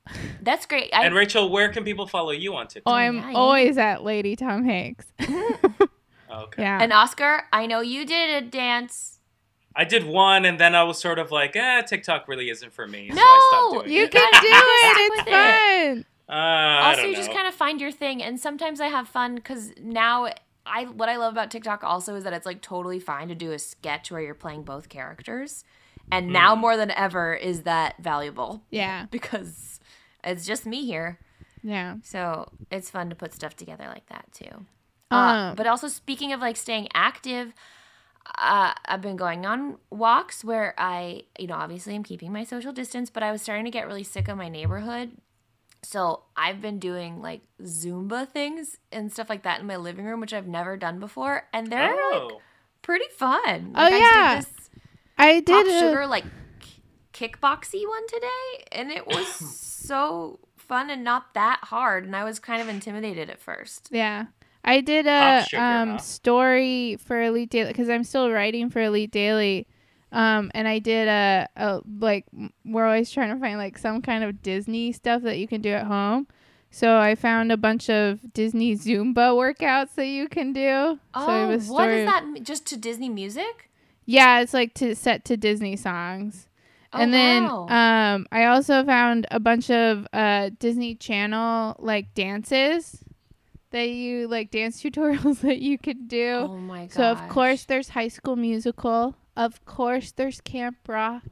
That's 0.42 0.66
great. 0.66 0.90
I, 0.94 1.06
and 1.06 1.14
Rachel, 1.16 1.50
where 1.50 1.70
can 1.70 1.84
people 1.84 2.08
follow 2.08 2.32
you 2.32 2.56
on 2.56 2.68
TikTok? 2.68 2.84
Oh, 2.94 2.98
TikTok? 2.98 3.08
I'm 3.08 3.16
yeah, 3.18 3.32
yeah. 3.32 3.38
always 3.38 3.78
at 3.78 4.04
Lady 4.04 4.36
Tom 4.38 4.64
Hanks. 4.64 5.06
okay. 5.22 6.62
yeah. 6.62 6.80
and 6.82 6.94
Oscar, 6.94 7.44
I 7.52 7.66
know 7.66 7.82
you 7.82 8.06
did 8.06 8.44
a 8.44 8.46
dance. 8.48 9.20
I 9.76 9.84
did 9.84 10.06
one, 10.06 10.46
and 10.46 10.60
then 10.60 10.74
I 10.76 10.84
was 10.84 10.98
sort 11.00 11.20
of 11.20 11.30
like, 11.32 11.56
eh, 11.56 11.82
TikTok 11.84 12.28
really 12.28 12.50
isn't 12.50 12.74
for 12.74 12.88
me. 12.88 13.10
so 13.10 13.16
No, 13.16 13.22
I 13.22 13.50
stopped 13.52 13.86
doing 13.86 13.96
you 13.98 14.04
it. 14.06 14.12
can 14.12 14.32
do 14.32 14.38
it. 14.44 14.98
It's 14.98 15.18
with 15.18 15.28
it. 15.28 16.06
Fun. 16.28 16.38
Uh, 16.38 16.40
I 16.40 16.90
also 16.90 17.02
don't 17.04 17.12
you 17.12 17.18
just 17.18 17.32
kind 17.32 17.48
of 17.48 17.54
find 17.54 17.80
your 17.82 17.92
thing 17.92 18.22
and 18.22 18.40
sometimes 18.40 18.80
i 18.82 18.88
have 18.88 19.08
fun 19.08 19.36
because 19.36 19.72
now 19.82 20.28
i 20.66 20.84
what 20.86 21.10
i 21.10 21.16
love 21.18 21.34
about 21.34 21.50
tiktok 21.50 21.84
also 21.84 22.16
is 22.16 22.24
that 22.24 22.34
it's 22.34 22.46
like 22.46 22.62
totally 22.62 23.00
fine 23.00 23.28
to 23.30 23.36
do 23.36 23.52
a 23.52 23.60
sketch 23.60 24.12
where 24.12 24.22
you're 24.22 24.34
playing 24.36 24.64
both 24.64 24.90
characters 24.90 25.64
and 26.12 26.32
now 26.32 26.54
Hmm. 26.56 26.62
more 26.62 26.78
than 26.78 26.92
ever 26.92 27.34
is 27.34 27.64
that 27.64 27.96
valuable 28.00 28.64
Yeah. 28.70 29.06
because 29.12 29.80
it's 30.24 30.46
just 30.46 30.66
me 30.66 30.86
here 30.86 31.20
Yeah. 31.64 31.96
so 32.04 32.52
it's 32.70 32.90
fun 32.92 33.10
to 33.10 33.16
put 33.16 33.34
stuff 33.34 33.56
together 33.56 33.86
like 33.88 34.08
that 34.08 34.26
too 34.34 34.66
uh, 35.10 35.16
Um, 35.50 35.56
but 35.56 35.68
also 35.68 35.88
speaking 35.88 36.34
of 36.34 36.42
like 36.42 36.58
staying 36.58 36.90
active 36.94 37.54
uh, 38.38 38.74
I've 38.86 39.02
been 39.02 39.16
going 39.16 39.46
on 39.46 39.78
walks 39.90 40.44
where 40.44 40.76
I, 40.78 41.24
you 41.40 41.48
know, 41.48 41.56
obviously 41.56 41.96
I'm 41.96 42.04
keeping 42.04 42.34
my 42.34 42.44
social 42.44 42.74
distance, 42.74 43.10
but 43.10 43.24
I 43.24 43.32
was 43.32 43.42
starting 43.42 43.64
to 43.64 43.72
get 43.72 43.88
really 43.88 44.04
sick 44.04 44.28
of 44.28 44.36
my 44.38 44.50
neighborhood. 44.50 45.12
So 45.90 46.24
I've 46.36 46.60
been 46.62 46.80
doing 46.80 47.22
like 47.22 47.42
Zumba 47.64 48.28
things 48.28 48.78
and 48.92 49.10
stuff 49.10 49.30
like 49.30 49.44
that 49.44 49.62
in 49.62 49.68
my 49.68 49.78
living 49.78 50.04
room, 50.04 50.20
which 50.20 50.34
I've 50.34 50.46
never 50.48 50.76
done 50.76 51.00
before, 51.00 51.48
and 51.54 51.68
they're 51.72 51.92
like 51.92 52.24
Oh. 52.24 52.42
pretty 52.82 53.06
fun. 53.16 53.72
Oh, 53.74 53.84
Like, 53.84 53.94
I 53.94 53.98
yeah. 53.98 54.36
did 54.36 54.44
this 54.46 54.70
I 55.18 55.34
pop 55.46 55.46
did. 55.64 55.68
a- 55.68 55.80
sugar 55.80 56.06
like 56.06 56.26
k- 56.60 56.82
kickboxy 57.30 57.88
one 57.88 58.06
today, 58.08 58.66
and 58.74 58.92
it 58.92 59.08
was 59.08 59.28
so 59.88 60.40
fun 60.58 60.90
and 60.90 61.06
not 61.06 61.34
that 61.36 61.60
hard, 61.64 62.04
and 62.04 62.18
I 62.18 62.26
was 62.26 62.38
kind 62.40 62.62
of 62.62 62.68
intimidated 62.68 63.30
at 63.30 63.40
first. 63.40 63.88
Yeah. 63.90 64.26
I 64.66 64.82
did 64.82 65.08
a 65.08 65.46
sugar, 65.48 65.64
um 65.64 65.90
huh? 65.92 65.98
story 66.00 66.98
for 66.98 67.22
Elite 67.22 67.50
Daily 67.50 67.70
because 67.70 67.88
I'm 67.90 68.04
still 68.04 68.30
writing 68.30 68.70
for 68.70 68.82
Elite 68.82 69.12
Daily. 69.12 69.68
Um, 70.12 70.52
and 70.54 70.68
I 70.68 70.80
did 70.80 71.08
a, 71.08 71.50
a 71.56 71.82
like 72.00 72.26
we're 72.66 72.86
always 72.86 73.12
trying 73.12 73.34
to 73.34 73.40
find 73.40 73.58
like 73.58 73.78
some 73.78 74.02
kind 74.02 74.24
of 74.24 74.42
Disney 74.42 74.92
stuff 74.92 75.22
that 75.24 75.38
you 75.38 75.48
can 75.48 75.62
do 75.62 75.70
at 75.70 75.86
home. 75.86 76.28
So 76.70 76.98
I 76.98 77.16
found 77.16 77.52
a 77.52 77.58
bunch 77.58 77.90
of 77.90 78.34
Disney 78.34 78.76
Zumba 78.76 79.34
workouts 79.34 79.96
that 79.96 80.08
you 80.08 80.28
can 80.28 80.54
do. 80.54 81.00
Oh, 81.14 81.26
so 81.26 81.32
I 81.32 81.38
have 81.40 81.50
a 81.50 81.62
story 81.62 82.02
is 82.02 82.06
that? 82.06 82.44
Just 82.44 82.66
to 82.68 82.78
Disney 82.78 83.10
music? 83.10 83.70
Yeah, 84.06 84.40
it's 84.40 84.54
like 84.54 84.74
to 84.76 84.96
set 84.96 85.26
to 85.26 85.38
Disney 85.38 85.76
songs. 85.76 86.48
Oh, 86.94 87.00
and 87.00 87.14
then 87.14 87.44
wow. 87.44 87.68
um 87.68 88.28
I 88.32 88.46
also 88.46 88.84
found 88.86 89.28
a 89.30 89.40
bunch 89.40 89.70
of 89.70 90.08
uh 90.14 90.52
Disney 90.58 90.96
Channel 90.96 91.76
like 91.80 92.14
dances 92.14 93.04
that 93.72 93.90
you 93.90 94.28
like 94.28 94.52
dance 94.52 94.82
tutorials 94.84 95.42
that 95.42 95.60
you 95.60 95.78
could 95.78 96.08
do. 96.08 96.48
oh 96.48 96.58
my 96.58 96.86
god! 96.86 96.94
so 96.94 97.04
of 97.04 97.28
course 97.28 97.66
there's 97.66 97.90
High 97.90 98.08
School 98.08 98.38
Musical. 98.38 99.16
Of 99.38 99.64
course 99.66 100.12
there's 100.12 100.42
Camp 100.42 100.78
Rock. 100.88 101.24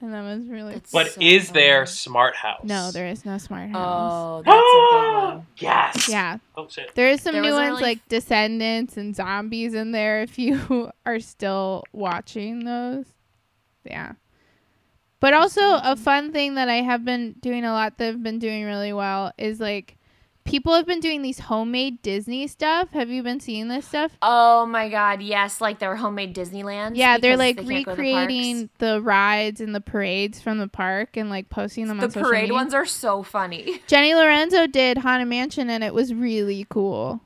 and 0.00 0.12
that 0.12 0.22
was 0.22 0.46
really. 0.48 0.74
That's 0.74 0.92
But 0.92 1.12
so 1.12 1.20
is 1.20 1.50
there. 1.50 1.86
Smart 1.86 2.36
House? 2.36 2.62
No, 2.64 2.90
there 2.92 3.06
is 3.08 3.24
no 3.24 3.38
smart 3.38 3.70
oh, 3.74 3.78
house. 3.78 4.12
Oh, 4.12 4.42
that's 4.44 4.54
a 4.54 4.54
big 4.54 4.54
ah! 4.54 5.34
one. 5.36 5.46
yes. 5.58 6.08
Yeah, 6.08 6.36
Oh 6.56 6.68
shit. 6.68 6.94
there 6.94 7.08
is 7.08 7.22
some 7.22 7.32
There 7.32 7.42
new 7.42 7.52
ones 7.52 7.70
really- 7.70 7.82
like 7.82 8.08
Descendants 8.08 8.96
and 8.96 9.16
Zombies 9.16 9.74
in 9.74 9.92
there. 9.92 10.22
If 10.22 10.38
you 10.38 10.90
are 11.06 11.20
still 11.20 11.84
watching 11.92 12.64
those, 12.64 13.06
yeah. 13.84 14.12
But 15.20 15.34
also 15.34 15.60
a 15.60 15.96
fun 15.96 16.32
thing 16.32 16.54
that 16.54 16.68
I 16.70 16.76
have 16.82 17.04
been 17.04 17.34
doing 17.40 17.64
a 17.64 17.72
lot 17.72 17.98
that 17.98 18.08
I've 18.08 18.22
been 18.22 18.38
doing 18.38 18.64
really 18.64 18.92
well 18.94 19.32
is 19.36 19.60
like 19.60 19.96
people 20.50 20.74
have 20.74 20.86
been 20.86 21.00
doing 21.00 21.22
these 21.22 21.38
homemade 21.38 22.02
Disney 22.02 22.46
stuff. 22.46 22.90
Have 22.90 23.08
you 23.08 23.22
been 23.22 23.40
seeing 23.40 23.68
this 23.68 23.86
stuff? 23.86 24.12
Oh 24.20 24.66
my 24.66 24.88
god, 24.88 25.22
yes, 25.22 25.60
like 25.60 25.78
their 25.78 25.96
homemade 25.96 26.34
Disneylands. 26.34 26.92
Yeah, 26.96 27.18
they're 27.18 27.36
like 27.36 27.56
they 27.56 27.64
can't 27.64 27.86
go 27.86 27.94
to 27.94 27.96
the 27.96 28.02
recreating 28.02 28.70
the, 28.78 29.00
rides 29.00 29.60
and 29.60 29.74
the 29.74 29.80
parades 29.80 30.40
from 30.40 30.58
the 30.58 30.68
park 30.68 31.16
and 31.16 31.30
like 31.30 31.48
posting 31.48 31.86
them 31.86 31.98
on 31.98 32.00
parks. 32.00 32.14
The 32.14 32.20
social 32.20 32.30
parade 32.30 32.42
media. 32.42 32.54
ones 32.54 32.74
are 32.74 32.86
so 32.86 33.22
funny. 33.22 33.80
Jenny 33.86 34.14
Lorenzo 34.14 34.66
did 34.66 34.98
Haunted 34.98 35.28
Mansion 35.28 35.70
and 35.70 35.84
it 35.84 35.94
was 35.94 36.12
really 36.12 36.66
cool. 36.68 37.20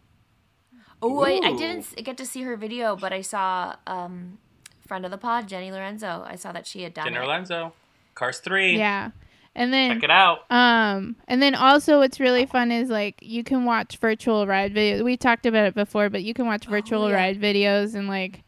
Oh, 1.03 1.21
I, 1.23 1.41
I 1.43 1.57
didn't 1.57 1.95
get 2.03 2.17
to 2.19 2.27
see 2.27 2.43
her 2.43 2.57
video, 2.57 2.97
but 2.97 3.13
I 3.13 3.23
saw 3.23 3.77
um 3.87 4.39
friend 4.87 5.05
of 5.05 5.11
the 5.11 5.19
pod, 5.19 5.49
Jenny 5.49 5.73
Lorenzo. 5.73 6.25
I 6.27 6.37
saw 6.37 6.53
that 6.53 6.67
she 6.67 6.83
had 6.83 6.95
done 6.95 7.07
Dinner 7.07 7.23
it. 7.23 7.27
Lenzo. 7.27 7.73
Cars 8.15 8.39
3. 8.39 8.77
Yeah. 8.77 9.11
And 9.57 9.73
then 9.73 9.93
Check 9.95 10.05
it 10.05 10.11
out. 10.11 10.51
Um, 10.51 11.17
and 11.29 11.41
then 11.41 11.55
also 11.55 11.99
what's 12.01 12.19
really 12.19 12.45
fun 12.47 12.73
is 12.73 12.91
like 12.91 13.19
you 13.23 13.45
can 13.45 13.65
watch 13.65 13.99
virtual 13.99 14.47
ride 14.47 14.75
videos. 14.75 15.05
We 15.05 15.17
talked 15.17 15.47
about 15.47 15.67
it 15.67 15.75
before, 15.75 16.11
but 16.11 16.25
you 16.25 16.35
can 16.35 16.47
watch 16.47 16.67
virtual 16.67 17.03
Oh, 17.05 17.09
yeah. 17.09 17.15
ride 17.15 17.41
videos 17.41 17.95
and 17.95 18.09
like 18.09 18.43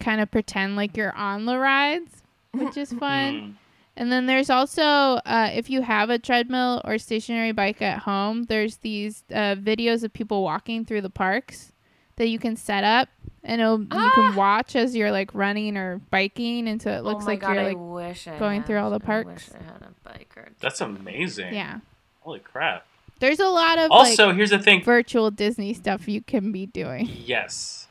kind 0.00 0.20
of 0.20 0.30
pretend 0.30 0.76
like 0.76 0.96
you're 0.96 1.14
on 1.14 1.44
the 1.44 1.58
rides, 1.58 2.22
which 2.52 2.76
is 2.76 2.90
fun. 2.98 3.34
Mm. 3.34 3.54
And 3.96 4.10
then 4.10 4.26
there's 4.26 4.50
also 4.50 4.82
uh, 4.82 5.50
if 5.52 5.68
you 5.70 5.82
have 5.82 6.08
a 6.10 6.18
treadmill 6.18 6.80
or 6.84 6.98
stationary 6.98 7.52
bike 7.52 7.80
at 7.82 8.00
home, 8.00 8.44
there's 8.44 8.78
these 8.78 9.24
uh, 9.30 9.54
videos 9.56 10.02
of 10.02 10.12
people 10.12 10.42
walking 10.42 10.84
through 10.84 11.02
the 11.02 11.10
parks 11.10 11.70
that 12.16 12.28
you 12.28 12.38
can 12.38 12.56
set 12.56 12.82
up, 12.82 13.08
and 13.44 13.60
it'll, 13.60 13.80
you 13.80 13.86
Ah! 13.92 14.10
can 14.14 14.34
watch 14.36 14.74
as 14.76 14.96
you're 14.96 15.10
like 15.12 15.34
running 15.34 15.76
or 15.76 15.98
biking, 16.10 16.66
and 16.68 16.80
so 16.82 16.90
it 16.90 17.04
looks 17.04 17.24
oh 17.24 17.28
like 17.28 17.40
god, 17.40 17.52
you're 17.54 17.64
like 17.64 17.76
wish 17.78 18.26
I 18.26 18.38
going 18.38 18.62
through 18.62 18.78
all 18.78 18.90
the 18.90 19.04
had- 19.04 19.26
I 19.26 19.30
wish 19.30 19.48
parks. 19.50 19.52
I 19.54 19.72
had 19.72 19.82
a 19.82 20.08
bike 20.08 20.32
or 20.36 20.48
That's 20.60 20.80
amazing. 20.80 21.54
yeah. 21.54 21.80
Holy 22.20 22.40
crap. 22.40 22.86
There's 23.20 23.38
a 23.40 23.48
lot 23.48 23.78
of 23.78 23.90
like, 23.90 24.00
Also, 24.08 24.32
here's 24.32 24.50
the 24.50 24.58
thing. 24.58 24.82
virtual 24.82 25.30
Disney 25.30 25.72
stuff 25.74 26.08
you 26.08 26.20
can 26.22 26.50
be 26.52 26.66
doing. 26.66 27.06
Yes. 27.24 27.86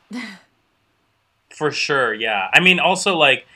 For 1.50 1.70
sure, 1.70 2.12
yeah. 2.12 2.48
I 2.52 2.60
mean, 2.60 2.80
also, 2.80 3.16
like, 3.16 3.46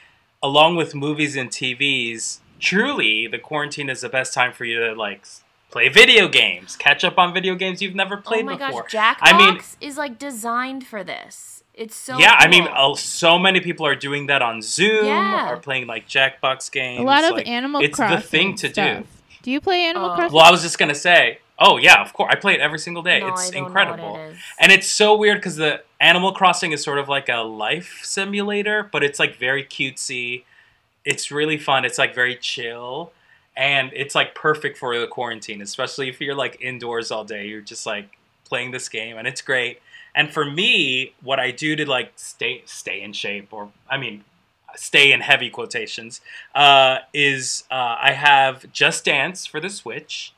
along 0.42 0.76
with 0.76 0.94
movies 0.94 1.34
and 1.37 1.50
TVs, 1.50 2.38
truly, 2.61 3.26
the 3.26 3.38
quarantine 3.38 3.90
is 3.90 4.02
the 4.02 4.08
best 4.08 4.32
time 4.32 4.52
for 4.52 4.64
you 4.64 4.78
to, 4.78 4.92
like, 4.94 5.26
play 5.70 5.88
video 5.88 6.28
games, 6.28 6.76
catch 6.76 7.02
up 7.04 7.18
on 7.18 7.34
video 7.34 7.54
games 7.56 7.82
you've 7.82 7.96
never 7.96 8.16
played 8.16 8.46
before. 8.46 8.54
oh 8.54 8.58
my 8.61 8.66
before. 8.68 8.82
gosh, 8.90 8.92
Jackbox 8.92 9.16
I 9.22 9.37
mean- 9.52 9.61
is 9.80 9.96
like 9.98 10.18
designed 10.18 10.87
for 10.87 11.02
this. 11.04 11.64
It's 11.78 11.94
so 11.94 12.18
yeah, 12.18 12.34
I 12.36 12.48
mean, 12.48 12.66
uh, 12.70 12.94
so 12.96 13.38
many 13.38 13.60
people 13.60 13.86
are 13.86 13.94
doing 13.94 14.26
that 14.26 14.42
on 14.42 14.60
Zoom, 14.62 15.06
Yeah. 15.06 15.46
are 15.46 15.56
playing, 15.58 15.86
like, 15.86 16.08
Jackbox 16.08 16.70
games. 16.72 17.00
A 17.00 17.04
lot 17.04 17.22
of 17.24 17.32
like, 17.32 17.46
Animal 17.46 17.80
it's 17.82 17.98
the 17.98 18.20
thing 18.20 18.56
to 18.56 18.66
do. 18.68 18.72
stuff. 18.72 19.04
Do 19.42 19.50
you 19.52 19.60
play 19.60 19.84
Animal 19.84 20.10
Oh. 20.10 20.14
Crossing? 20.16 20.34
Well, 20.34 20.44
I 20.44 20.50
was 20.50 20.62
just 20.62 20.76
going 20.78 20.88
to 20.88 20.94
say, 20.96 21.38
oh, 21.58 21.76
yeah, 21.76 22.02
of 22.02 22.12
course. 22.12 22.30
I 22.32 22.36
play 22.36 22.54
it 22.54 22.60
every 22.60 22.80
single 22.80 23.02
day. 23.04 23.20
No, 23.20 23.28
it's 23.28 23.48
I 23.48 23.52
don't 23.52 23.60
know 23.62 23.66
incredible. 23.68 24.12
what 24.12 24.20
it 24.22 24.32
is. 24.32 24.38
And 24.58 24.72
it's 24.72 24.88
so 24.88 25.16
weird 25.16 25.38
because 25.38 25.54
the 25.56 25.82
Animal 26.00 26.32
Crossing 26.32 26.72
is 26.72 26.82
sort 26.82 26.98
of 26.98 27.08
like 27.08 27.28
a 27.28 27.42
life 27.42 28.00
simulator, 28.02 28.82
but 28.90 29.04
it's 29.04 29.20
like 29.20 29.36
very 29.36 29.64
cutesy. 29.64 30.42
It's 31.04 31.30
really 31.30 31.58
fun. 31.58 31.84
It's 31.84 31.98
like 31.98 32.12
very 32.14 32.34
chill. 32.36 33.12
And 33.56 33.90
it's 33.94 34.14
like 34.14 34.34
perfect 34.34 34.78
for 34.78 34.98
the 34.98 35.06
quarantine, 35.06 35.62
especially 35.62 36.08
if 36.08 36.20
you're 36.20 36.34
like 36.34 36.58
indoors 36.60 37.10
all 37.12 37.24
day. 37.24 37.46
You're 37.46 37.60
just 37.60 37.86
like 37.86 38.18
playing 38.44 38.70
this 38.72 38.88
game 38.88 39.16
and 39.16 39.26
it's 39.28 39.42
great. 39.42 39.80
And 40.18 40.26
for 40.37 40.44
me, 40.44 41.12
what 41.22 41.38
I 41.38 41.48
do 41.52 41.76
to 41.76 41.85
like 41.96 42.11
stay 42.16 42.62
stay 42.66 42.98
in 43.07 43.12
shape 43.12 43.48
or 43.52 43.70
I 43.88 43.96
mean 43.98 44.24
stay 44.74 45.12
in 45.12 45.20
heavy 45.20 45.48
quotations 45.59 46.20
uh, 46.54 46.98
is 47.14 47.64
uh, 47.70 47.96
I 48.11 48.12
have 48.12 48.54
Just 48.72 49.04
Dance 49.04 49.46
for 49.46 49.61
the 49.61 49.70
Switch, 49.70 50.33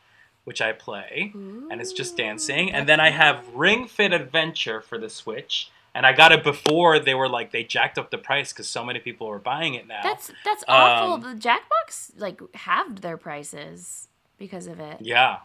which 0.44 0.60
I 0.68 0.72
play 0.72 1.32
and 1.70 1.80
it's 1.80 1.92
just 2.00 2.16
dancing. 2.16 2.64
And 2.72 2.82
then 2.88 3.00
I 3.00 3.10
have 3.10 3.36
Ring 3.54 3.86
Fit 3.86 4.12
Adventure 4.12 4.80
for 4.88 4.98
the 4.98 5.08
Switch, 5.08 5.70
and 5.94 6.02
I 6.06 6.12
got 6.12 6.30
it 6.32 6.42
before 6.44 6.98
they 7.06 7.14
were 7.14 7.28
like 7.28 7.50
they 7.50 7.64
jacked 7.64 7.96
up 7.98 8.10
the 8.10 8.18
price 8.18 8.52
because 8.52 8.68
so 8.68 8.84
many 8.84 9.00
people 9.00 9.26
were 9.28 9.38
buying 9.52 9.74
it 9.74 9.86
now. 9.86 10.00
That's 10.02 10.30
that's 10.44 10.64
awful. 10.68 11.12
Um, 11.14 11.20
The 11.22 11.40
Jackbox 11.48 12.12
like 12.18 12.38
halved 12.54 12.98
their 13.02 13.16
prices 13.16 14.08
because 14.38 14.66
of 14.66 14.78
it. 14.80 14.98
yeah, 15.00 15.38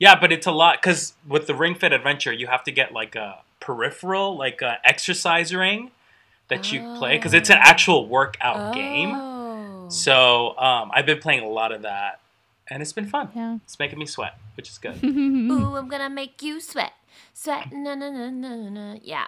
yeah, 0.00 0.18
but 0.18 0.32
it's 0.32 0.46
a 0.48 0.50
lot 0.52 0.80
because 0.82 1.12
with 1.28 1.46
the 1.46 1.54
Ring 1.54 1.76
Fit 1.76 1.92
Adventure, 1.92 2.32
you 2.32 2.48
have 2.48 2.64
to 2.64 2.72
get 2.72 2.92
like 2.92 3.14
a 3.14 3.38
peripheral, 3.60 4.36
like 4.36 4.60
a 4.62 4.78
exercise 4.84 5.54
ring 5.54 5.92
that 6.48 6.72
you 6.72 6.80
play 6.98 7.16
because 7.16 7.32
it's 7.34 7.50
an 7.50 7.58
Oh. 7.58 7.70
actual 7.70 8.08
workout 8.08 8.74
game. 8.74 9.12
Oh. 9.14 9.88
So 9.90 10.58
um, 10.58 10.90
I've 10.92 11.06
been 11.06 11.18
playing 11.20 11.44
a 11.44 11.48
lot 11.48 11.70
of 11.70 11.82
that, 11.82 12.18
and 12.68 12.82
it's 12.82 12.92
been 12.92 13.06
fun. 13.06 13.28
Yeah. 13.36 13.58
It's 13.64 13.78
making 13.78 13.98
me 14.00 14.06
sweat, 14.06 14.36
which 14.56 14.68
is 14.68 14.78
good. 14.78 14.98
Ooh, 15.04 15.76
I'm 15.76 15.88
gonna 15.88 16.10
make 16.10 16.42
you 16.42 16.60
sweat. 16.60 16.92
Sweat 17.34 17.70
na 17.72 17.94
na 17.94 18.10
na 18.10 18.30
na 18.30 18.56
na. 18.68 18.96
Yeah. 19.02 19.26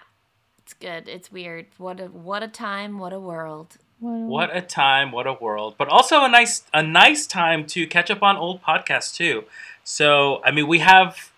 It's 0.59 0.73
good. 0.75 1.09
It's 1.09 1.31
weird. 1.31 1.67
What 1.79 2.01
a 2.01 2.07
what 2.07 2.43
a 2.43 2.49
time, 2.49 2.99
what 2.99 3.13
a 3.13 3.21
world. 3.21 3.77
What 4.01 4.51
a 4.57 4.61
time, 4.61 5.13
what 5.13 5.29
a 5.29 5.33
world. 5.35 5.77
But 5.79 5.89
also 5.89 6.25
a 6.25 6.29
nice 6.29 6.65
a 6.75 6.83
nice 6.83 7.27
time 7.27 7.67
to 7.67 7.87
catch 7.87 8.11
up 8.11 8.23
on 8.23 8.37
old 8.37 8.63
podcasts 8.63 9.15
too. 9.15 9.45
So, 9.85 10.43
I 10.45 10.51
mean, 10.51 10.67
we 10.69 10.79
have 10.81 11.31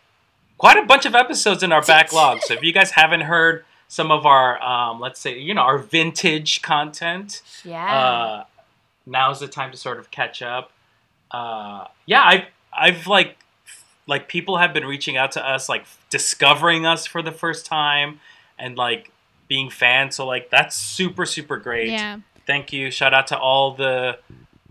quite 0.59 0.77
a 0.77 0.83
bunch 0.87 1.07
of 1.07 1.15
episodes 1.15 1.63
in 1.63 1.73
our 1.73 1.83
backlog. 1.83 2.41
so, 2.43 2.55
if 2.55 2.63
you 2.63 2.73
guys 2.73 2.93
haven't 2.93 3.23
heard 3.23 3.65
some 3.89 4.11
of 4.11 4.27
our 4.27 4.61
um, 4.63 5.01
let's 5.01 5.21
say, 5.21 5.39
you 5.39 5.55
know, 5.55 5.61
our 5.63 5.79
vintage 5.79 6.63
content, 6.63 7.43
Yeah. 7.65 7.95
uh, 7.97 8.45
now's 9.07 9.41
the 9.41 9.49
time 9.49 9.71
to 9.71 9.77
sort 9.77 9.99
of 9.99 10.11
catch 10.11 10.43
up. 10.43 10.73
Uh, 11.31 11.87
yeah, 12.07 12.21
I 12.21 12.47
I've 12.73 13.07
like 13.07 13.37
like 14.07 14.29
people 14.29 14.59
have 14.59 14.73
been 14.75 14.85
reaching 14.85 15.17
out 15.17 15.33
to 15.33 15.47
us 15.47 15.69
like 15.69 15.85
discovering 16.11 16.85
us 16.87 17.07
for 17.07 17.23
the 17.23 17.33
first 17.33 17.67
time 17.67 18.21
and 18.59 18.77
like 18.77 19.11
being 19.49 19.69
fans 19.71 20.15
so 20.17 20.27
like 20.27 20.51
that's 20.51 20.77
super 20.77 21.25
super 21.27 21.57
great 21.57 21.89
Yeah. 21.89 22.19
thank 22.47 22.73
you. 22.73 22.91
Shout 22.91 23.15
out 23.15 23.27
to 23.29 23.39
all 23.39 23.73
the 23.75 24.19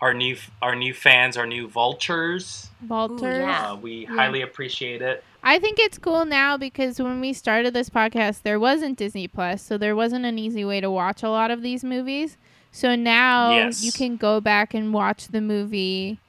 our 0.04 0.13
new 0.13 0.36
our 0.62 0.76
new 0.76 0.94
fans, 0.94 1.38
our 1.38 1.46
new 1.48 1.68
vultures. 1.68 2.70
Walters. 2.88 3.38
yeah. 3.38 3.72
Uh, 3.72 3.76
we 3.78 4.02
Yeah. 4.06 4.16
highly 4.16 4.42
appreciate 4.42 5.02
it. 5.02 5.24
I 5.42 5.60
think 5.60 5.80
it's 5.80 5.98
cool 5.98 6.26
now 6.26 6.58
because 6.58 7.00
when 7.00 7.22
we 7.22 7.32
started 7.34 7.74
this 7.74 7.89
podcast, 7.89 8.42
there 8.44 8.60
wasn't 8.60 8.98
Disney 8.98 9.28
Plus, 9.30 9.62
so 9.62 9.78
there 9.78 9.96
wasn't 9.96 10.26
an 10.26 10.38
easy 10.38 10.66
way 10.66 10.82
to 10.82 10.92
watch 10.92 11.24
a 11.24 11.30
lot 11.30 11.52
of 11.52 11.62
these 11.62 11.84
movies. 11.84 12.38
So 12.72 12.96
now 12.96 13.52
Yes. 13.52 13.84
you 13.84 13.92
can 13.94 14.18
go 14.18 14.42
back 14.42 14.74
and 14.74 14.94
watch 14.94 15.28
the 15.30 15.42
movie 15.42 16.20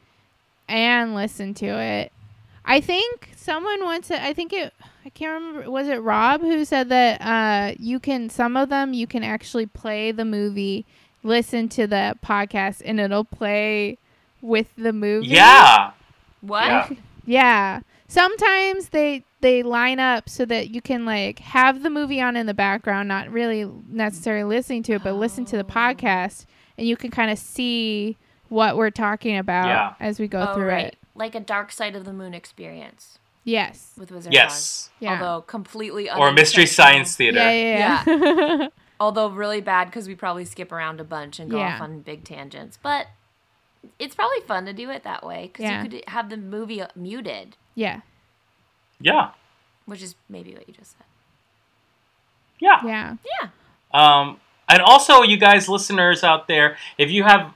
and 0.69 1.15
listen 1.15 1.55
to 1.55 1.67
it. 1.67 2.13
I 2.65 2.81
think 2.81 3.31
someone 3.37 3.85
once 3.85 4.07
said, 4.07 4.21
I 4.23 4.33
think 4.33 4.53
it, 4.53 4.73
I 5.05 5.11
can't 5.11 5.35
remember, 5.43 5.71
was 5.71 5.89
it 5.89 5.97
Rob 6.01 6.41
who 6.41 6.65
said 6.65 6.89
that 6.91 7.21
uh, 7.21 7.75
you 7.79 7.99
can, 8.01 8.31
some 8.31 8.57
of 8.57 8.69
them, 8.69 8.95
you 8.95 9.07
can 9.07 9.23
actually 9.23 9.67
play 9.67 10.13
the 10.13 10.25
movie, 10.25 10.87
listen 11.25 11.69
to 11.71 11.89
the 11.89 12.17
podcast, 12.25 12.81
and 12.85 13.01
it'll 13.01 13.25
play 13.25 13.99
with 14.41 14.69
the 14.77 14.93
movie. 14.93 15.27
Yeah. 15.29 15.91
what? 16.41 16.67
yeah. 16.67 16.91
Yeah. 17.27 17.81
Sometimes 18.07 18.91
they 18.91 19.25
they 19.41 19.63
line 19.63 19.99
up 19.99 20.29
so 20.29 20.45
that 20.45 20.71
you 20.71 20.81
can 20.81 21.05
like 21.05 21.39
have 21.41 21.83
the 21.83 21.91
movie 21.91 22.21
on 22.21 22.37
in 22.37 22.47
the 22.47 22.55
background, 22.55 23.09
not 23.09 23.31
really 23.31 23.69
necessarily 23.89 24.45
listening 24.45 24.83
to 24.85 24.93
it, 24.95 25.03
but 25.03 25.15
listen 25.15 25.45
to 25.47 25.57
the 25.57 25.65
Oh. 25.65 25.67
podcast 25.67 26.45
and 26.79 26.87
you 26.87 26.97
can 26.97 27.11
kind 27.11 27.31
of 27.31 27.39
see 27.39 28.17
what 28.49 28.77
we're 28.77 28.91
talking 28.91 29.37
about 29.37 29.67
Yeah. 29.67 29.95
as 30.01 30.21
we 30.21 30.29
go 30.29 30.47
oh, 30.49 30.55
through 30.55 30.67
right. 30.69 30.87
it. 30.87 30.97
Like 31.15 31.35
a 31.35 31.41
Dark 31.41 31.73
Side 31.73 31.97
of 31.97 32.05
the 32.05 32.13
Moon 32.13 32.35
experience 32.35 33.19
Yes. 33.45 33.93
with 33.99 34.11
Wizard 34.11 34.33
Yes. 34.33 34.53
Oz. 34.53 34.91
Yeah. 35.01 35.13
Although 35.15 35.43
completely 35.43 36.11
Or 36.11 36.31
Mystery. 36.33 36.67
Science 36.67 37.17
Theater. 37.17 37.39
Yeah, 37.39 37.51
yeah, 37.51 38.05
yeah. 38.07 38.69
Although 39.01 39.29
really 39.29 39.61
bad 39.61 39.87
because 39.87 40.07
we 40.09 40.15
probably 40.15 40.45
skip 40.45 40.71
around 40.73 41.01
a 41.01 41.05
bunch 41.05 41.39
and 41.41 41.51
go 41.51 41.59
Yeah. 41.59 41.75
off 41.77 41.81
on 41.81 42.01
big 42.01 42.25
tangents. 42.25 42.79
But 42.83 43.09
it's 43.99 44.15
probably 44.15 44.41
fun 44.47 44.65
to 44.67 44.73
do 44.73 44.91
it 44.91 45.03
that 45.05 45.25
way 45.27 45.49
because 45.53 45.65
Yeah. 45.65 45.83
you 45.83 45.91
could 45.91 46.05
have 46.09 46.31
the 46.31 46.37
movie 46.37 46.81
uh, 46.81 46.87
muted, 46.95 47.57
yeah. 47.75 48.01
Yeah. 49.01 49.31
which 49.87 50.03
is 50.03 50.15
maybe 50.29 50.55
what 50.55 50.67
you 50.69 50.75
just 50.75 50.93
said. 50.93 51.07
Yeah. 52.61 52.81
Yeah. 52.85 53.17
Yeah. 53.43 53.49
Um, 53.93 54.41
and 54.69 54.81
also, 54.81 55.23
you 55.23 55.37
guys, 55.37 55.69
listeners 55.69 56.25
out 56.25 56.49
there, 56.49 56.77
if 56.97 57.11
you 57.11 57.25
have, 57.25 57.53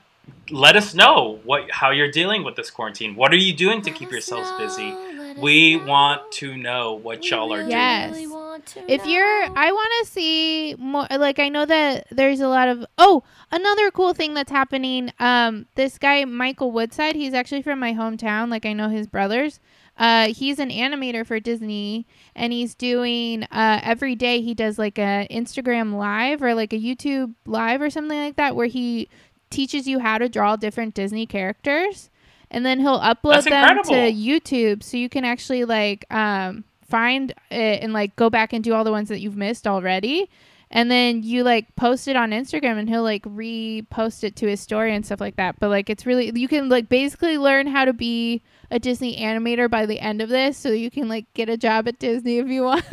let 0.51 0.75
us 0.75 0.93
know 0.93 1.39
what 1.43 1.71
how 1.71 1.89
you're 1.91 2.11
dealing 2.11 2.43
with 2.43 2.55
this 2.55 2.69
quarantine. 2.69 3.15
What 3.15 3.31
are 3.31 3.37
you 3.37 3.53
doing 3.53 3.81
to 3.81 3.89
Let 3.89 3.99
keep 3.99 4.11
yourselves 4.11 4.49
know, 4.51 4.57
busy? 4.59 4.91
let 4.91 5.37
We 5.39 5.77
know. 5.77 5.85
want 5.85 6.31
to 6.33 6.55
know 6.57 6.93
what 6.93 7.21
We 7.21 7.29
y'all 7.29 7.51
are 7.53 7.57
really, 7.57 7.69
doing. 7.69 7.71
Yes. 7.71 8.15
Really 8.59 8.69
want 8.75 8.75
want 8.75 8.89
to. 8.89 8.93
if 8.93 9.05
you're 9.05 9.57
i 9.57 9.71
want 9.71 9.91
to 10.01 10.11
see 10.11 10.75
more 10.77 11.07
like 11.17 11.39
i 11.39 11.49
know 11.49 11.65
that 11.65 12.07
there's 12.11 12.39
a 12.39 12.47
lot 12.47 12.67
of 12.67 12.85
oh 12.97 13.23
another 13.51 13.91
cool 13.91 14.13
thing 14.13 14.33
that's 14.33 14.51
happening 14.51 15.11
um 15.19 15.65
this 15.75 15.97
guy 15.97 16.25
michael 16.25 16.71
woodside 16.71 17.15
he's 17.15 17.33
actually 17.33 17.61
from 17.61 17.79
my 17.79 17.93
hometown 17.93 18.49
like 18.49 18.65
i 18.65 18.73
know 18.73 18.89
his 18.89 19.07
brothers. 19.07 19.59
Uh 19.97 20.27
he's 20.27 20.59
an 20.59 20.69
animator 20.69 21.25
for 21.27 21.39
disney 21.39 22.07
and 22.35 22.53
he's 22.53 22.73
doing 22.73 23.43
uh 23.51 23.79
every 23.83 24.15
day 24.15 24.41
he 24.41 24.53
does 24.53 24.79
like 24.79 24.97
a 24.97 25.27
instagram 25.29 25.95
live 25.95 26.41
or 26.41 26.53
like 26.53 26.71
a 26.71 26.79
youtube 26.79 27.33
live 27.45 27.81
or 27.81 27.89
something 27.89 28.17
like 28.17 28.37
that 28.37 28.55
where 28.55 28.67
he 28.67 29.09
teaches 29.49 29.87
you 29.87 29.99
how 29.99 30.17
to 30.17 30.29
draw 30.29 30.55
different 30.55 30.93
disney 30.93 31.25
characters. 31.25 32.09
And 32.51 32.65
then 32.65 32.79
he'll 32.79 32.99
upload 32.99 33.43
That's 33.43 33.49
them 33.49 33.83
to 33.83 33.91
youtube 33.91 34.81
so 34.81 34.97
you 34.97 35.09
can 35.09 35.25
actually 35.25 35.65
like 35.65 36.05
um 36.09 36.63
find 36.89 37.31
it 37.51 37.83
and 37.83 37.93
like 37.93 38.15
go 38.15 38.29
back 38.29 38.53
and 38.53 38.63
do 38.63 38.73
all 38.73 38.83
the 38.83 38.91
ones 38.91 39.09
that 39.09 39.19
you've 39.19 39.37
missed 39.37 39.67
already 39.67 40.29
and 40.71 40.91
then 40.91 41.23
you 41.23 41.43
like 41.43 41.75
post 41.75 42.07
it 42.07 42.15
on 42.15 42.31
Instagram 42.31 42.77
and 42.77 42.87
he'll 42.89 43.03
like 43.03 43.23
repost 43.23 44.23
it 44.23 44.35
to 44.37 44.47
his 44.47 44.59
story 44.59 44.93
and 44.93 45.05
stuff 45.05 45.19
like 45.19 45.35
that. 45.37 45.59
But 45.59 45.69
like 45.69 45.89
it's 45.89 46.05
really 46.05 46.31
you 46.35 46.47
can 46.47 46.69
like 46.69 46.89
basically 46.89 47.37
learn 47.37 47.67
how 47.67 47.85
to 47.85 47.93
be 47.93 48.41
a 48.69 48.77
Disney 48.77 49.17
animator 49.19 49.69
by 49.69 49.85
the 49.87 49.99
end 49.99 50.21
of 50.21 50.29
this 50.29 50.57
so 50.57 50.69
you 50.69 50.91
can 50.91 51.07
like 51.09 51.25
get 51.33 51.49
a 51.49 51.57
job 51.57 51.87
at 51.87 51.97
Disney 51.97 52.37
if 52.37 52.47
you 52.47 52.63
want. 52.63 52.85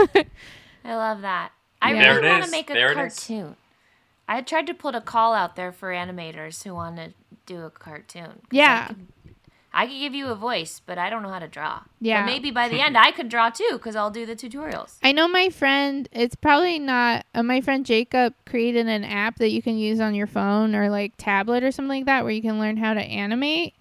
I 0.85 0.95
love 0.95 1.21
that. 1.21 1.53
I 1.83 1.93
Yeah. 1.93 2.15
really 2.15 2.29
want 2.29 2.45
to 2.45 2.51
make 2.51 2.71
a 2.71 2.73
There 2.73 2.95
cartoon. 2.95 3.57
I 4.29 4.41
tried 4.41 4.67
to 4.69 4.75
put 4.75 4.95
a 4.95 5.01
call 5.01 5.35
out 5.35 5.55
there 5.55 5.71
for 5.71 5.91
animators 5.93 6.65
who 6.65 6.75
want 6.75 6.97
to 6.97 7.13
do 7.45 7.63
a 7.63 7.71
cartoon. 7.71 8.41
Yeah. 8.51 8.87
I 8.91 8.93
could, 8.95 9.07
I 9.77 9.87
could 9.87 9.99
give 9.99 10.15
you 10.15 10.29
a 10.29 10.35
voice, 10.35 10.81
but 10.87 10.97
I 10.97 11.11
don't 11.11 11.23
know 11.23 11.29
how 11.29 11.39
to 11.39 11.49
draw. 11.49 11.83
Yeah. 12.01 12.23
But 12.23 12.33
maybe 12.33 12.51
by 12.51 12.71
the 12.71 12.81
end 12.85 12.97
I 12.97 13.11
could 13.12 13.29
draw 13.29 13.51
too, 13.51 13.69
because 13.73 13.95
I'll 13.95 14.11
do 14.11 14.25
the 14.25 14.35
tutorials. 14.35 14.97
I 15.03 15.12
know 15.12 15.29
my 15.29 15.51
friend, 15.51 16.09
it's 16.12 16.35
probably 16.35 16.79
not, 16.79 17.27
uh, 17.35 17.43
my 17.43 17.61
friend 17.61 17.85
Jacob 17.85 18.33
created 18.47 18.89
an 18.89 19.05
app 19.05 19.37
that 19.37 19.51
you 19.51 19.61
can 19.61 19.77
use 19.77 20.01
on 20.01 20.15
your 20.15 20.27
phone 20.27 20.75
or 20.75 20.89
like 20.89 21.12
tablet 21.19 21.62
or 21.62 21.71
something 21.71 21.91
like 21.91 22.07
that 22.07 22.25
where 22.25 22.33
you 22.33 22.41
can 22.41 22.59
learn 22.59 22.79
how 22.79 22.95
to 22.95 23.03
animate. 23.03 23.75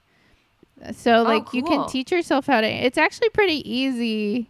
So, 0.92 1.24
like, 1.24 1.54
you 1.54 1.64
can 1.64 1.88
teach 1.88 2.12
yourself 2.12 2.48
how 2.48 2.60
to, 2.60 2.68
it's 2.68 2.98
actually 2.98 3.30
pretty 3.30 3.68
easy. 3.68 4.50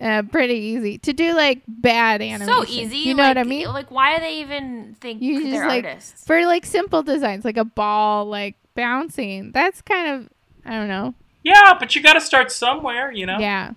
Uh, 0.00 0.22
pretty 0.22 0.54
easy 0.54 0.96
to 0.96 1.12
do 1.12 1.34
like 1.34 1.60
bad 1.68 2.22
animation. 2.22 2.46
So 2.46 2.64
easy. 2.66 2.96
You 2.96 3.12
know 3.12 3.22
like, 3.22 3.36
what 3.36 3.38
I 3.38 3.44
mean? 3.44 3.68
Like, 3.68 3.90
why 3.90 4.16
do 4.16 4.22
they 4.22 4.40
even 4.40 4.96
think 4.98 5.20
You 5.20 5.40
just 5.40 5.50
they're 5.50 5.68
like 5.68 5.84
artists? 5.84 6.24
for 6.24 6.46
like 6.46 6.64
simple 6.64 7.02
designs, 7.02 7.44
like 7.44 7.58
a 7.58 7.66
ball 7.66 8.24
like 8.24 8.56
bouncing. 8.74 9.52
That's 9.52 9.82
kind 9.82 10.08
of 10.08 10.28
I 10.64 10.76
don't 10.76 10.88
know. 10.88 11.14
Yeah, 11.42 11.74
but 11.78 11.94
you 11.96 12.02
got 12.02 12.14
to 12.14 12.20
start 12.20 12.52
somewhere, 12.52 13.10
you 13.10 13.26
know. 13.26 13.38
Yeah. 13.38 13.72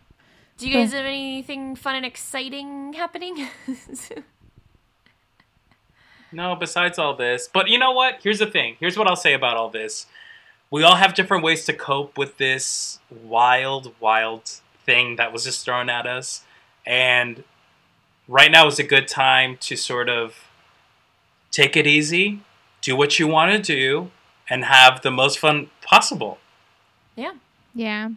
Do 0.58 0.68
you 0.70 0.74
guys 0.74 0.94
have 0.94 1.06
anything 1.06 1.76
fun 1.76 1.96
and 1.96 2.06
exciting 2.06 2.94
happening? 2.94 3.48
No, 6.34 6.56
besides 6.56 6.98
all 6.98 7.16
this. 7.16 7.48
But 7.52 7.70
you 7.70 7.78
know 7.78 7.92
what? 7.92 8.20
Here's 8.24 8.40
the 8.40 8.48
thing. 8.48 8.76
Here's 8.80 8.98
what 8.98 9.08
I'll 9.08 9.16
say 9.16 9.34
about 9.34 9.56
all 9.56 9.70
this. 9.70 10.08
We 10.72 10.84
all 10.84 10.96
have 10.96 11.14
different 11.14 11.44
ways 11.44 11.66
to 11.66 11.74
cope 11.74 12.18
with 12.18 12.38
this 12.38 13.00
wild, 13.12 13.94
wild 14.00 14.50
thing 14.86 15.18
that 15.18 15.32
was 15.32 15.44
just 15.44 15.64
thrown 15.64 15.90
at 15.90 16.08
us. 16.08 16.44
And 16.86 17.44
right 18.28 18.52
now 18.52 18.68
is 18.68 18.80
a 18.80 18.84
good 18.84 19.08
time 19.08 19.58
to 19.58 19.76
sort 19.76 20.10
of 20.10 20.48
take 21.52 21.78
it 21.78 21.86
easy, 21.86 22.40
do 22.82 22.96
what 22.96 23.20
you 23.20 23.28
want 23.28 23.52
to 23.52 23.60
do, 23.62 24.10
and 24.50 24.66
have 24.66 25.02
the 25.02 25.12
most 25.12 25.40
fun 25.40 25.70
possible. 25.82 26.38
yeah. 27.16 27.34
Yeah. 27.76 28.10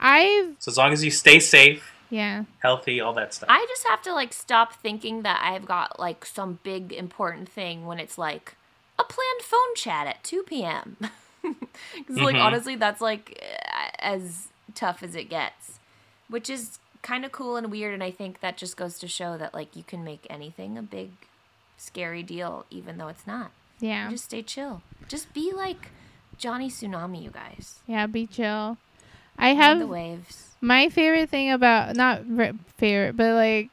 I've 0.00 0.56
So 0.58 0.70
as 0.70 0.76
long 0.78 0.92
as 0.92 1.04
you 1.04 1.10
stay 1.10 1.38
safe, 1.40 1.92
yeah. 2.10 2.44
healthy, 2.58 3.00
all 3.00 3.12
that 3.14 3.32
stuff. 3.32 3.48
I 3.50 3.64
just 3.68 3.86
have 3.88 4.02
to 4.02 4.12
like 4.12 4.32
stop 4.32 4.74
thinking 4.74 5.22
that 5.22 5.40
I've 5.42 5.64
got 5.64 5.98
like 5.98 6.26
some 6.26 6.58
big 6.62 6.92
important 6.92 7.48
thing 7.48 7.86
when 7.86 7.98
it's 7.98 8.18
like 8.18 8.54
a 8.98 9.04
planned 9.04 9.42
phone 9.42 9.74
chat 9.76 10.06
at 10.06 10.22
2 10.24 10.42
p.m. 10.42 10.96
Because 11.40 12.16
like 12.16 12.36
Mhm. 12.36 12.44
honestly, 12.44 12.76
that's 12.76 13.00
like 13.00 13.40
uh, 13.42 13.90
as 14.00 14.48
tough 14.74 15.02
as 15.02 15.14
it 15.14 15.30
gets, 15.30 15.78
which 16.28 16.50
is 16.50 16.78
kind 17.02 17.24
of 17.24 17.32
cool 17.32 17.56
and 17.56 17.70
weird. 17.70 17.94
And 17.94 18.02
I 18.02 18.10
think 18.10 18.40
that 18.40 18.56
just 18.58 18.76
goes 18.76 18.98
to 18.98 19.08
show 19.08 19.38
that 19.38 19.54
like 19.54 19.74
you 19.76 19.84
can 19.84 20.04
make 20.04 20.26
anything 20.28 20.76
a 20.76 20.82
big, 20.82 21.12
scary 21.78 22.22
deal, 22.22 22.66
even 22.70 22.98
though 22.98 23.08
it's 23.08 23.26
not. 23.26 23.52
Yeah. 23.80 24.10
Just 24.10 24.24
stay 24.24 24.42
chill. 24.42 24.82
Just 25.12 25.34
be 25.34 25.52
like 25.54 25.90
Johnny 26.38 26.70
Tsunami, 26.70 27.22
you 27.22 27.30
guys. 27.30 27.80
yeah, 27.86 28.06
be 28.06 28.26
chill. 28.26 28.78
I 29.36 29.50
have 29.50 29.78
the 29.78 29.86
waves. 29.86 30.52
my 30.62 30.88
favorite 30.88 31.28
thing 31.28 31.50
about 31.52 31.94
not 31.96 32.22
re- 32.26 32.54
favorite, 32.78 33.14
but 33.14 33.34
like 33.34 33.68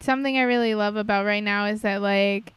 something 0.00 0.36
I 0.36 0.42
really 0.42 0.74
love 0.74 0.96
about 0.96 1.24
right 1.24 1.42
now 1.44 1.66
is 1.66 1.82
that 1.82 2.02
like 2.02 2.52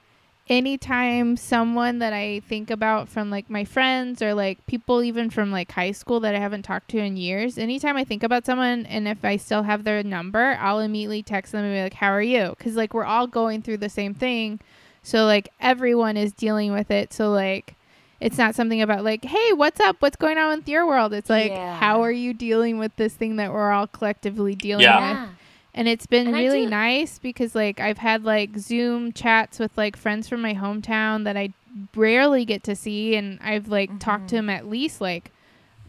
anytime 0.49 1.37
someone 1.37 1.99
that 1.99 2.13
I 2.13 2.39
think 2.49 2.71
about 2.71 3.09
from 3.09 3.29
like 3.29 3.47
my 3.47 3.63
friends 3.63 4.23
or 4.23 4.33
like 4.33 4.65
people 4.65 5.03
even 5.03 5.29
from 5.29 5.51
like 5.51 5.71
high 5.71 5.91
school 5.91 6.19
that 6.21 6.33
I 6.33 6.39
haven't 6.39 6.63
talked 6.63 6.89
to 6.89 6.97
in 6.97 7.17
years, 7.17 7.59
anytime 7.59 7.95
I 7.95 8.05
think 8.05 8.23
about 8.23 8.47
someone 8.47 8.87
and 8.87 9.07
if 9.07 9.23
I 9.23 9.37
still 9.37 9.61
have 9.61 9.83
their 9.83 10.01
number, 10.01 10.57
I'll 10.59 10.79
immediately 10.79 11.21
text 11.21 11.51
them 11.51 11.63
and 11.63 11.75
be 11.75 11.83
like, 11.83 11.93
"How 11.93 12.09
are 12.09 12.23
you?" 12.23 12.55
Cuz 12.57 12.75
like 12.75 12.95
we're 12.95 13.05
all 13.05 13.27
going 13.27 13.61
through 13.61 13.77
the 13.77 13.89
same 13.89 14.15
thing. 14.15 14.59
So 15.03 15.25
like 15.25 15.49
everyone 15.61 16.17
is 16.17 16.31
dealing 16.31 16.71
with 16.71 16.89
it. 16.89 17.13
So 17.13 17.29
like 17.29 17.74
it's 18.19 18.37
not 18.37 18.55
something 18.55 18.81
about 18.81 19.03
like, 19.03 19.25
"Hey, 19.25 19.53
what's 19.53 19.79
up? 19.79 19.97
What's 19.99 20.15
going 20.15 20.37
on 20.37 20.57
with 20.57 20.69
your 20.69 20.85
world?" 20.85 21.13
It's 21.13 21.29
like, 21.29 21.51
Yeah. 21.51 21.75
"How 21.75 22.01
are 22.01 22.11
you 22.11 22.33
dealing 22.33 22.77
with 22.77 22.95
this 22.95 23.13
thing 23.13 23.35
that 23.37 23.51
we're 23.51 23.71
all 23.71 23.87
collectively 23.87 24.55
dealing 24.55 24.83
Yeah. 24.83 25.09
with?" 25.09 25.17
Yeah. 25.17 25.27
and 25.73 25.87
it's 25.89 26.05
been 26.05 26.27
And 26.27 26.35
really 26.35 26.65
nice 26.65 27.19
because 27.19 27.53
like 27.53 27.79
I've 27.79 27.97
had 27.97 28.23
like 28.23 28.57
Zoom 28.57 29.11
chats 29.11 29.59
with 29.59 29.77
like 29.77 29.97
friends 29.97 30.29
from 30.29 30.41
my 30.41 30.53
hometown 30.53 31.25
that 31.25 31.35
I 31.35 31.49
rarely 31.95 32.45
get 32.45 32.63
to 32.63 32.75
see, 32.75 33.15
and 33.15 33.39
I've 33.43 33.67
like 33.67 33.99
talked 33.99 34.29
to 34.29 34.35
mm-hmm. 34.37 34.47
them 34.47 34.49
at 34.49 34.69
least 34.69 35.01
like 35.01 35.31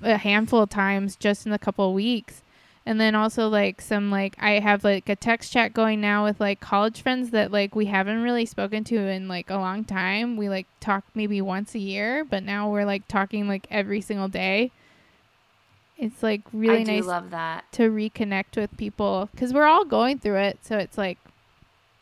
a 0.02 0.16
handful 0.16 0.62
of 0.62 0.70
times 0.70 1.16
just 1.16 1.46
in 1.46 1.52
a 1.52 1.58
couple 1.58 1.88
of 1.88 1.94
weeks. 1.94 2.42
And 2.88 3.00
then 3.00 3.16
also 3.16 3.48
like 3.48 3.80
some 3.80 4.12
like 4.12 4.36
I 4.38 4.60
have 4.60 4.84
like 4.84 5.08
a 5.08 5.16
text 5.16 5.52
chat 5.52 5.74
going 5.74 6.00
now 6.00 6.22
with 6.24 6.38
like 6.38 6.60
college 6.60 7.02
friends 7.02 7.30
that 7.30 7.50
like 7.50 7.74
we 7.74 7.86
haven't 7.86 8.22
really 8.22 8.46
spoken 8.46 8.84
to 8.84 8.96
in 8.96 9.26
like 9.26 9.50
a 9.50 9.56
long 9.56 9.82
time. 9.84 10.36
We 10.36 10.48
like 10.48 10.66
talk 10.78 11.04
maybe 11.12 11.40
once 11.40 11.74
a 11.74 11.80
year, 11.80 12.24
but 12.24 12.44
now 12.44 12.70
we're 12.70 12.84
like 12.84 13.08
talking 13.08 13.48
like 13.48 13.66
every 13.72 14.00
single 14.00 14.28
day. 14.28 14.70
It's 15.98 16.22
like 16.22 16.42
really 16.52 16.82
I 16.82 16.84
nice 16.84 17.06
love 17.06 17.30
that. 17.30 17.64
to 17.72 17.90
reconnect 17.90 18.56
with 18.56 18.76
people 18.76 19.30
because 19.32 19.52
we're 19.52 19.64
all 19.66 19.84
going 19.84 20.20
through 20.20 20.36
it. 20.38 20.58
So 20.62 20.78
it's 20.78 20.96
like 20.96 21.18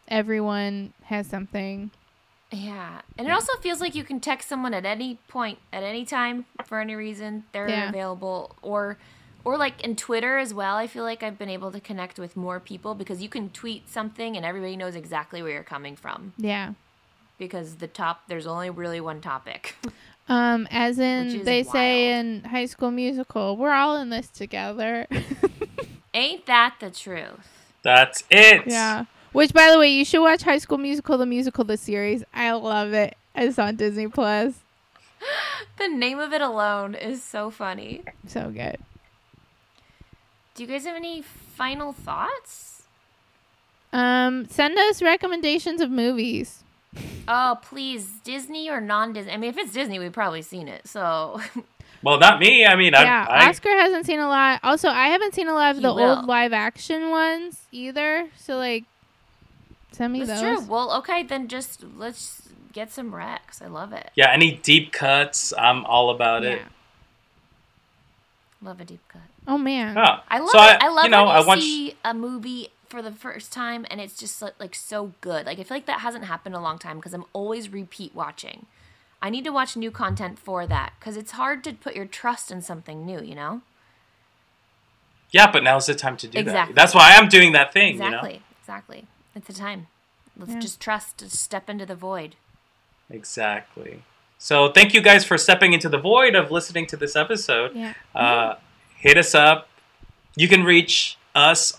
everyone 0.08 0.92
has 1.04 1.26
something. 1.26 1.92
Yeah. 2.50 3.00
And 3.16 3.26
it 3.26 3.30
also 3.30 3.52
feels 3.62 3.80
like 3.80 3.94
you 3.94 4.04
can 4.04 4.20
text 4.20 4.48
someone 4.48 4.74
at 4.74 4.84
any 4.84 5.18
point, 5.28 5.58
at 5.72 5.82
any 5.82 6.04
time, 6.04 6.44
for 6.64 6.78
any 6.80 6.94
reason. 6.94 7.44
They're 7.52 7.68
Yeah. 7.68 7.88
available. 7.88 8.54
Or 8.62 8.98
or 9.44 9.56
like 9.56 9.82
in 9.82 9.96
Twitter 9.96 10.38
as 10.38 10.54
well, 10.54 10.76
I 10.76 10.86
feel 10.86 11.04
like 11.04 11.22
I've 11.22 11.38
been 11.38 11.48
able 11.48 11.70
to 11.72 11.80
connect 11.80 12.18
with 12.18 12.36
more 12.36 12.60
people 12.60 12.94
because 12.94 13.22
you 13.22 13.28
can 13.28 13.50
tweet 13.50 13.88
something 13.88 14.36
and 14.36 14.44
everybody 14.44 14.76
knows 14.76 14.94
exactly 14.94 15.42
where 15.42 15.52
you're 15.52 15.62
coming 15.62 15.96
from. 15.96 16.32
Yeah. 16.36 16.72
Because 17.38 17.76
the 17.76 17.88
top 17.88 18.22
there's 18.28 18.46
only 18.46 18.70
really 18.70 19.00
one 19.00 19.20
topic. 19.20 19.76
Um, 20.26 20.66
as 20.70 20.98
in 20.98 21.26
is 21.26 21.44
they 21.44 21.62
say 21.64 22.18
in 22.18 22.44
High 22.44 22.64
School 22.64 22.90
Musical, 22.90 23.58
we're 23.58 23.74
all 23.74 23.96
in 23.96 24.08
this 24.08 24.28
together. 24.28 25.06
Ain't 26.14 26.46
that 26.46 26.76
the 26.80 26.90
truth? 26.90 27.46
That's 27.82 28.24
it. 28.30 28.62
yeah. 28.66 29.04
Which, 29.32 29.52
by 29.52 29.70
the 29.70 29.78
way, 29.78 29.90
you 29.90 30.04
should 30.04 30.22
watch 30.22 30.42
High 30.42 30.58
School 30.58 30.78
Musical, 30.78 31.18
the 31.18 31.26
musical, 31.26 31.64
the 31.64 31.76
series. 31.76 32.24
I 32.32 32.52
love 32.52 32.92
it. 32.92 33.16
It's 33.34 33.58
on 33.58 33.76
Disney 33.76 34.08
Plus. 34.08 34.54
The 35.76 35.88
name 35.88 36.20
of 36.20 36.32
it 36.32 36.40
alone 36.40 36.94
is 36.94 37.22
so 37.22 37.50
funny. 37.50 38.02
So 38.28 38.50
good. 38.50 38.78
Do 40.54 40.62
you 40.62 40.68
guys 40.68 40.84
have 40.84 40.96
any 40.96 41.22
final 41.22 41.92
thoughts? 41.92 42.82
Um, 43.92 44.46
send 44.48 44.78
us 44.78 45.02
recommendations 45.02 45.80
of 45.80 45.90
movies. 45.90 46.60
Oh, 47.26 47.58
please, 47.62 48.20
Disney 48.22 48.68
or 48.68 48.82
non-Disney? 48.82 49.32
I 49.32 49.38
mean, 49.38 49.48
if 49.48 49.56
it's 49.56 49.72
Disney, 49.72 49.98
we've 49.98 50.12
probably 50.12 50.42
seen 50.42 50.68
it. 50.68 50.86
So, 50.86 51.40
Well, 52.02 52.18
not 52.18 52.38
me. 52.38 52.66
I 52.66 52.76
mean, 52.76 52.92
yeah, 52.92 53.26
I, 53.26 53.46
I 53.46 53.48
Oscar 53.48 53.70
hasn't 53.70 54.04
seen 54.04 54.20
a 54.20 54.28
lot. 54.28 54.60
Also, 54.62 54.90
I 54.90 55.06
haven't 55.08 55.34
seen 55.34 55.48
a 55.48 55.54
lot 55.54 55.74
of 55.74 55.80
the 55.80 55.92
will. 55.94 56.16
old 56.18 56.26
live 56.26 56.52
action 56.52 57.08
ones 57.08 57.62
either. 57.72 58.28
So, 58.36 58.58
like, 58.58 58.84
send 59.92 60.12
me 60.12 60.22
that's 60.22 60.42
those. 60.42 60.58
true. 60.58 60.68
Well, 60.68 60.92
okay, 60.98 61.22
then 61.22 61.48
just 61.48 61.82
let's 61.96 62.42
get 62.74 62.92
some 62.92 63.14
Rex. 63.14 63.62
I 63.62 63.68
love 63.68 63.94
it. 63.94 64.10
yeah, 64.14 64.30
any 64.30 64.52
deep 64.52 64.92
cuts, 64.92 65.54
I'm 65.56 65.86
all 65.86 66.10
about 66.10 66.44
it. 66.44 66.60
Love 68.60 68.82
a 68.82 68.84
deep 68.84 69.00
cut. 69.08 69.22
Oh 69.46 69.58
man. 69.58 69.96
Yeah. 69.96 70.20
I 70.28 70.38
love 70.38 70.50
so 70.50 70.62
it. 70.62 70.78
I, 70.82 70.88
love 70.88 71.04
you 71.04 71.10
know, 71.10 71.24
when 71.26 71.36
I 71.36 71.40
you 71.40 71.46
want 71.46 71.62
see 71.62 71.94
a 72.04 72.14
movie 72.14 72.68
for 72.88 73.02
the 73.02 73.12
first 73.12 73.52
time 73.52 73.84
and 73.90 74.00
it's 74.00 74.16
just 74.16 74.40
like, 74.40 74.54
like 74.58 74.74
so 74.74 75.12
good. 75.20 75.46
Like 75.46 75.58
I 75.58 75.64
feel 75.64 75.76
like 75.76 75.86
that 75.86 76.00
hasn't 76.00 76.24
happened 76.24 76.54
in 76.54 76.60
a 76.60 76.64
long 76.64 76.78
time 76.78 76.96
because 76.96 77.12
I'm 77.14 77.24
always 77.32 77.68
repeat 77.72 78.14
watching. 78.14 78.66
I 79.20 79.30
need 79.30 79.44
to 79.44 79.50
watch 79.50 79.76
new 79.76 79.90
content 79.90 80.38
for 80.38 80.66
that 80.66 80.92
because 80.98 81.16
it's 81.16 81.32
hard 81.32 81.64
to 81.64 81.72
put 81.72 81.94
your 81.96 82.06
trust 82.06 82.50
in 82.50 82.62
something 82.62 83.04
new. 83.04 83.20
You 83.22 83.34
know. 83.34 83.62
Yeah, 85.30 85.50
but 85.50 85.64
now's 85.64 85.86
the 85.86 85.94
time 85.94 86.16
to 86.18 86.28
do 86.28 86.38
Exactly. 86.38 86.74
that. 86.74 86.80
That's 86.80 86.94
why 86.94 87.14
I'm 87.16 87.28
doing 87.28 87.52
that 87.52 87.72
thing, 87.72 87.94
you 87.94 87.98
know. 88.00 88.06
Exactly. 88.06 88.42
exactly. 88.60 89.06
It's 89.34 89.46
the 89.48 89.52
time. 89.52 89.88
Let's 90.38 90.52
Yeah. 90.52 90.60
just 90.60 90.80
trust 90.80 91.18
to 91.18 91.28
step 91.28 91.68
into 91.68 91.84
the 91.84 91.96
void. 91.96 92.36
Exactly. 93.10 94.02
So 94.38 94.70
thank 94.70 94.94
you 94.94 95.00
guys 95.00 95.24
for 95.24 95.36
stepping 95.38 95.72
into 95.72 95.88
the 95.88 95.98
void 95.98 96.34
of 96.34 96.50
listening 96.50 96.86
to 96.86 96.96
this 96.96 97.16
episode. 97.16 97.74
Yeah. 97.74 97.94
Uh, 98.14 98.54
hit 99.04 99.18
us 99.18 99.34
up. 99.34 99.68
You 100.34 100.48
can 100.48 100.64
reach 100.64 101.16
us 101.34 101.76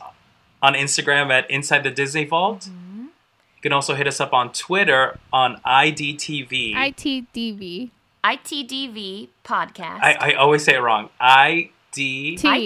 on 0.62 0.74
Instagram 0.76 1.32
at 1.32 1.50
Inside 1.50 1.84
the 1.84 1.92
Disney 1.92 2.24
Vault. 2.24 2.68
You 2.68 3.62
can 3.62 3.74
also 3.74 3.96
hit 3.96 4.08
us 4.08 4.22
up 4.22 4.32
on 4.32 4.54
Twitter 4.54 5.18
on 5.34 5.60
IDTV. 5.66 6.74
ITDV. 6.76 7.90
ITDV 8.24 9.28
podcast. 9.44 10.00
I, 10.02 10.14
I 10.20 10.34
always 10.34 10.64
say 10.64 10.76
it 10.76 10.80
wrong. 10.80 11.10
ID 11.20 11.72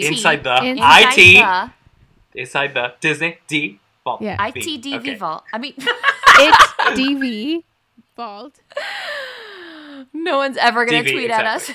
inside 0.07 0.43
the 0.43 0.63
Inside 0.63 1.13
IT 1.17 1.71
the 2.33 2.39
inside 2.41 2.73
the 2.73 2.93
Disney 2.99 3.39
D 3.47 3.79
Vault. 4.03 4.21
Yeah. 4.21 4.51
V. 4.51 4.59
ITDV 4.61 4.95
Okay. 4.99 5.15
vault. 5.15 5.43
I 5.53 5.57
mean, 5.57 5.73
It's 5.77 6.73
DV. 6.99 7.63
Vault. 8.15 8.59
no 10.13 10.37
one's 10.37 10.57
ever 10.57 10.85
gonna 10.85 11.03
DV, 11.03 11.11
tweet 11.11 11.31
at 11.31 11.45
us. 11.45 11.71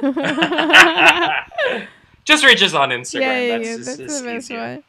Just 2.24 2.44
reach 2.44 2.62
us 2.62 2.74
on 2.74 2.90
Instagram. 2.90 3.20
yeah, 3.20 3.40
yeah, 3.40 3.58
that's 3.58 3.68
yeah. 3.68 3.76
just, 3.76 3.86
That's 3.86 3.98
it's 4.00 4.20
the 4.20 4.26
best 4.26 4.44
easier. 4.50 4.60
one. 4.60 4.84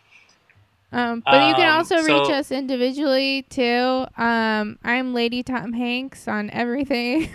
Um, 0.94 1.24
but 1.26 1.48
you 1.48 1.56
can 1.56 1.70
Um, 1.70 1.78
also 1.78 1.96
reach 2.04 2.30
us 2.30 2.52
individually 2.52 3.44
too. 3.44 4.06
Um, 4.18 4.78
I'm 4.84 5.14
Lady 5.14 5.42
Tom 5.42 5.72
Hanks 5.74 6.28
on 6.28 6.50
everything. 6.50 7.30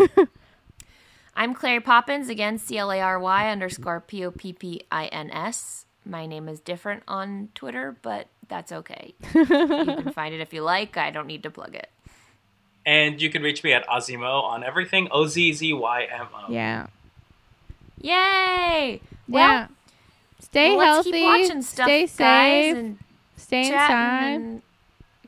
I'm 1.34 1.54
Clary 1.54 1.80
Poppins 1.80 2.28
again, 2.28 2.58
C 2.58 2.76
L 2.78 2.90
A 2.90 3.00
R 3.00 3.18
Y 3.18 3.50
underscore 3.50 4.00
P 4.00 4.24
O 4.26 4.30
P 4.30 4.52
P 4.52 4.82
I 4.92 5.06
N 5.06 5.30
S. 5.30 5.86
My 6.04 6.26
name 6.26 6.48
is 6.48 6.60
different 6.60 7.02
on 7.08 7.48
Twitter, 7.54 7.96
but 8.02 8.28
that's 8.48 8.72
okay. 8.72 9.14
you 9.34 9.44
can 9.46 10.12
find 10.12 10.34
it 10.34 10.40
if 10.40 10.52
you 10.52 10.62
like. 10.62 10.96
I 10.98 11.10
don't 11.10 11.26
need 11.26 11.42
to 11.44 11.50
plug 11.50 11.74
it. 11.74 11.90
And 12.84 13.20
you 13.20 13.30
can 13.30 13.42
reach 13.42 13.64
me 13.64 13.72
at 13.72 13.86
Ozzymo 13.88 14.42
on 14.44 14.62
everything. 14.64 15.08
O 15.10 15.26
Z 15.26 15.52
Z 15.54 15.72
Y 15.72 16.02
M 16.12 16.26
O. 16.34 16.52
yeah. 16.52 16.86
Yay! 18.00 19.00
Well, 19.28 19.48
yeah. 19.48 19.66
Stay 20.56 20.70
well, 20.76 20.78
let's 20.78 21.06
healthy. 21.06 21.10
keep 21.12 21.24
watching 21.26 21.62
stuff, 21.62 21.86
stay 21.86 22.06
safe. 22.06 22.76
and 22.76 22.98
stay 23.36 23.68
chatting 23.68 23.96
inside. 23.96 24.32
and 24.40 24.62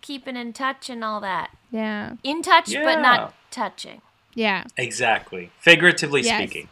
keeping 0.01 0.37
in 0.37 0.53
touch 0.55 0.89
and 0.89 1.05
all 1.05 1.21
that. 1.21 1.51
Yeah. 1.71 2.15
In 2.25 2.41
touch, 2.43 2.73
but 2.73 3.01
not 3.01 3.35
touching. 3.51 4.01
Yeah. 4.35 4.65
Exactly. 4.79 5.51
Figuratively 5.59 6.23
Yes. 6.23 6.39
speaking. 6.43 6.69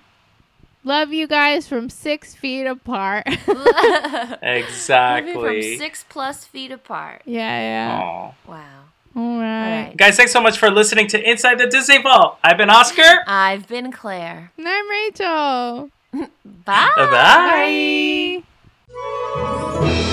Love 0.84 1.12
you 1.12 1.26
guys 1.26 1.66
from 1.68 1.90
six 1.90 2.34
feet 2.34 2.64
apart. 2.64 3.26
Moving 3.46 3.64
Exactly. 4.42 5.32
from 5.34 5.78
six 5.78 6.04
plus 6.08 6.44
feet 6.44 6.70
apart. 6.72 7.22
yeah, 7.26 7.60
yeah. 7.90 7.98
Aw. 8.00 8.34
Wow. 8.46 8.64
All 9.16 9.22
All 9.22 9.40
right. 9.40 9.86
right. 9.88 9.96
Guys, 9.96 10.16
thanks 10.16 10.32
so 10.32 10.40
much 10.40 10.58
for 10.58 10.70
listening 10.70 11.08
to 11.08 11.30
Inside 11.30 11.58
the 11.58 11.66
Disney 11.66 12.00
Vault. 12.00 12.38
I've 12.44 12.56
been 12.56 12.70
Oscar. 12.70 13.24
I've 13.26 13.66
been 13.66 13.90
Claire. 13.90 14.52
And 14.56 14.68
I'm 14.68 14.88
Rachel. 14.88 15.90
Bye. 16.12 16.90
Bye. 16.96 18.42
Bye. 19.80 20.12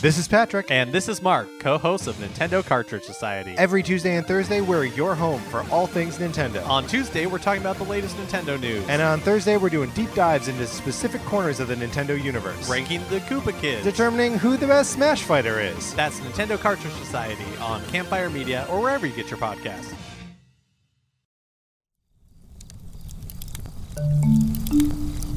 This 0.00 0.16
is 0.16 0.26
Patrick. 0.26 0.70
And 0.70 0.90
this 0.90 1.10
is 1.10 1.20
Mark, 1.20 1.46
co 1.58 1.76
host 1.76 2.06
of 2.06 2.16
Nintendo 2.16 2.64
Cartridge 2.64 3.02
Society. 3.02 3.54
Every 3.58 3.82
Tuesday 3.82 4.16
and 4.16 4.26
Thursday, 4.26 4.62
we're 4.62 4.84
your 4.84 5.14
home 5.14 5.42
for 5.42 5.62
all 5.70 5.86
things 5.86 6.16
Nintendo. 6.16 6.66
On 6.66 6.86
Tuesday, 6.86 7.26
we're 7.26 7.36
talking 7.36 7.60
about 7.60 7.76
the 7.76 7.84
latest 7.84 8.16
Nintendo 8.16 8.58
news, 8.58 8.82
And 8.88 9.02
on 9.02 9.20
Thursday, 9.20 9.58
we're 9.58 9.68
doing 9.68 9.90
deep 9.90 10.10
dives 10.14 10.48
into 10.48 10.66
specific 10.66 11.20
corners 11.24 11.60
of 11.60 11.68
the 11.68 11.74
Nintendo 11.74 12.18
universe, 12.18 12.66
ranking 12.66 13.02
the 13.10 13.20
Koopa 13.20 13.60
Kids. 13.60 13.84
determining 13.84 14.38
who 14.38 14.56
the 14.56 14.66
best 14.66 14.92
Smash 14.92 15.22
Fighter 15.22 15.60
is. 15.60 15.92
That's 15.92 16.18
Nintendo 16.20 16.58
Cartridge 16.58 16.94
Society 16.94 17.44
on 17.60 17.84
Campfire 17.88 18.30
Media 18.30 18.66
or 18.70 18.80
wherever 18.80 19.06
you 19.06 19.12
get 19.12 19.30
your 19.30 19.38
podcasts. 19.38 19.94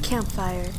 Campfire. 0.02 0.70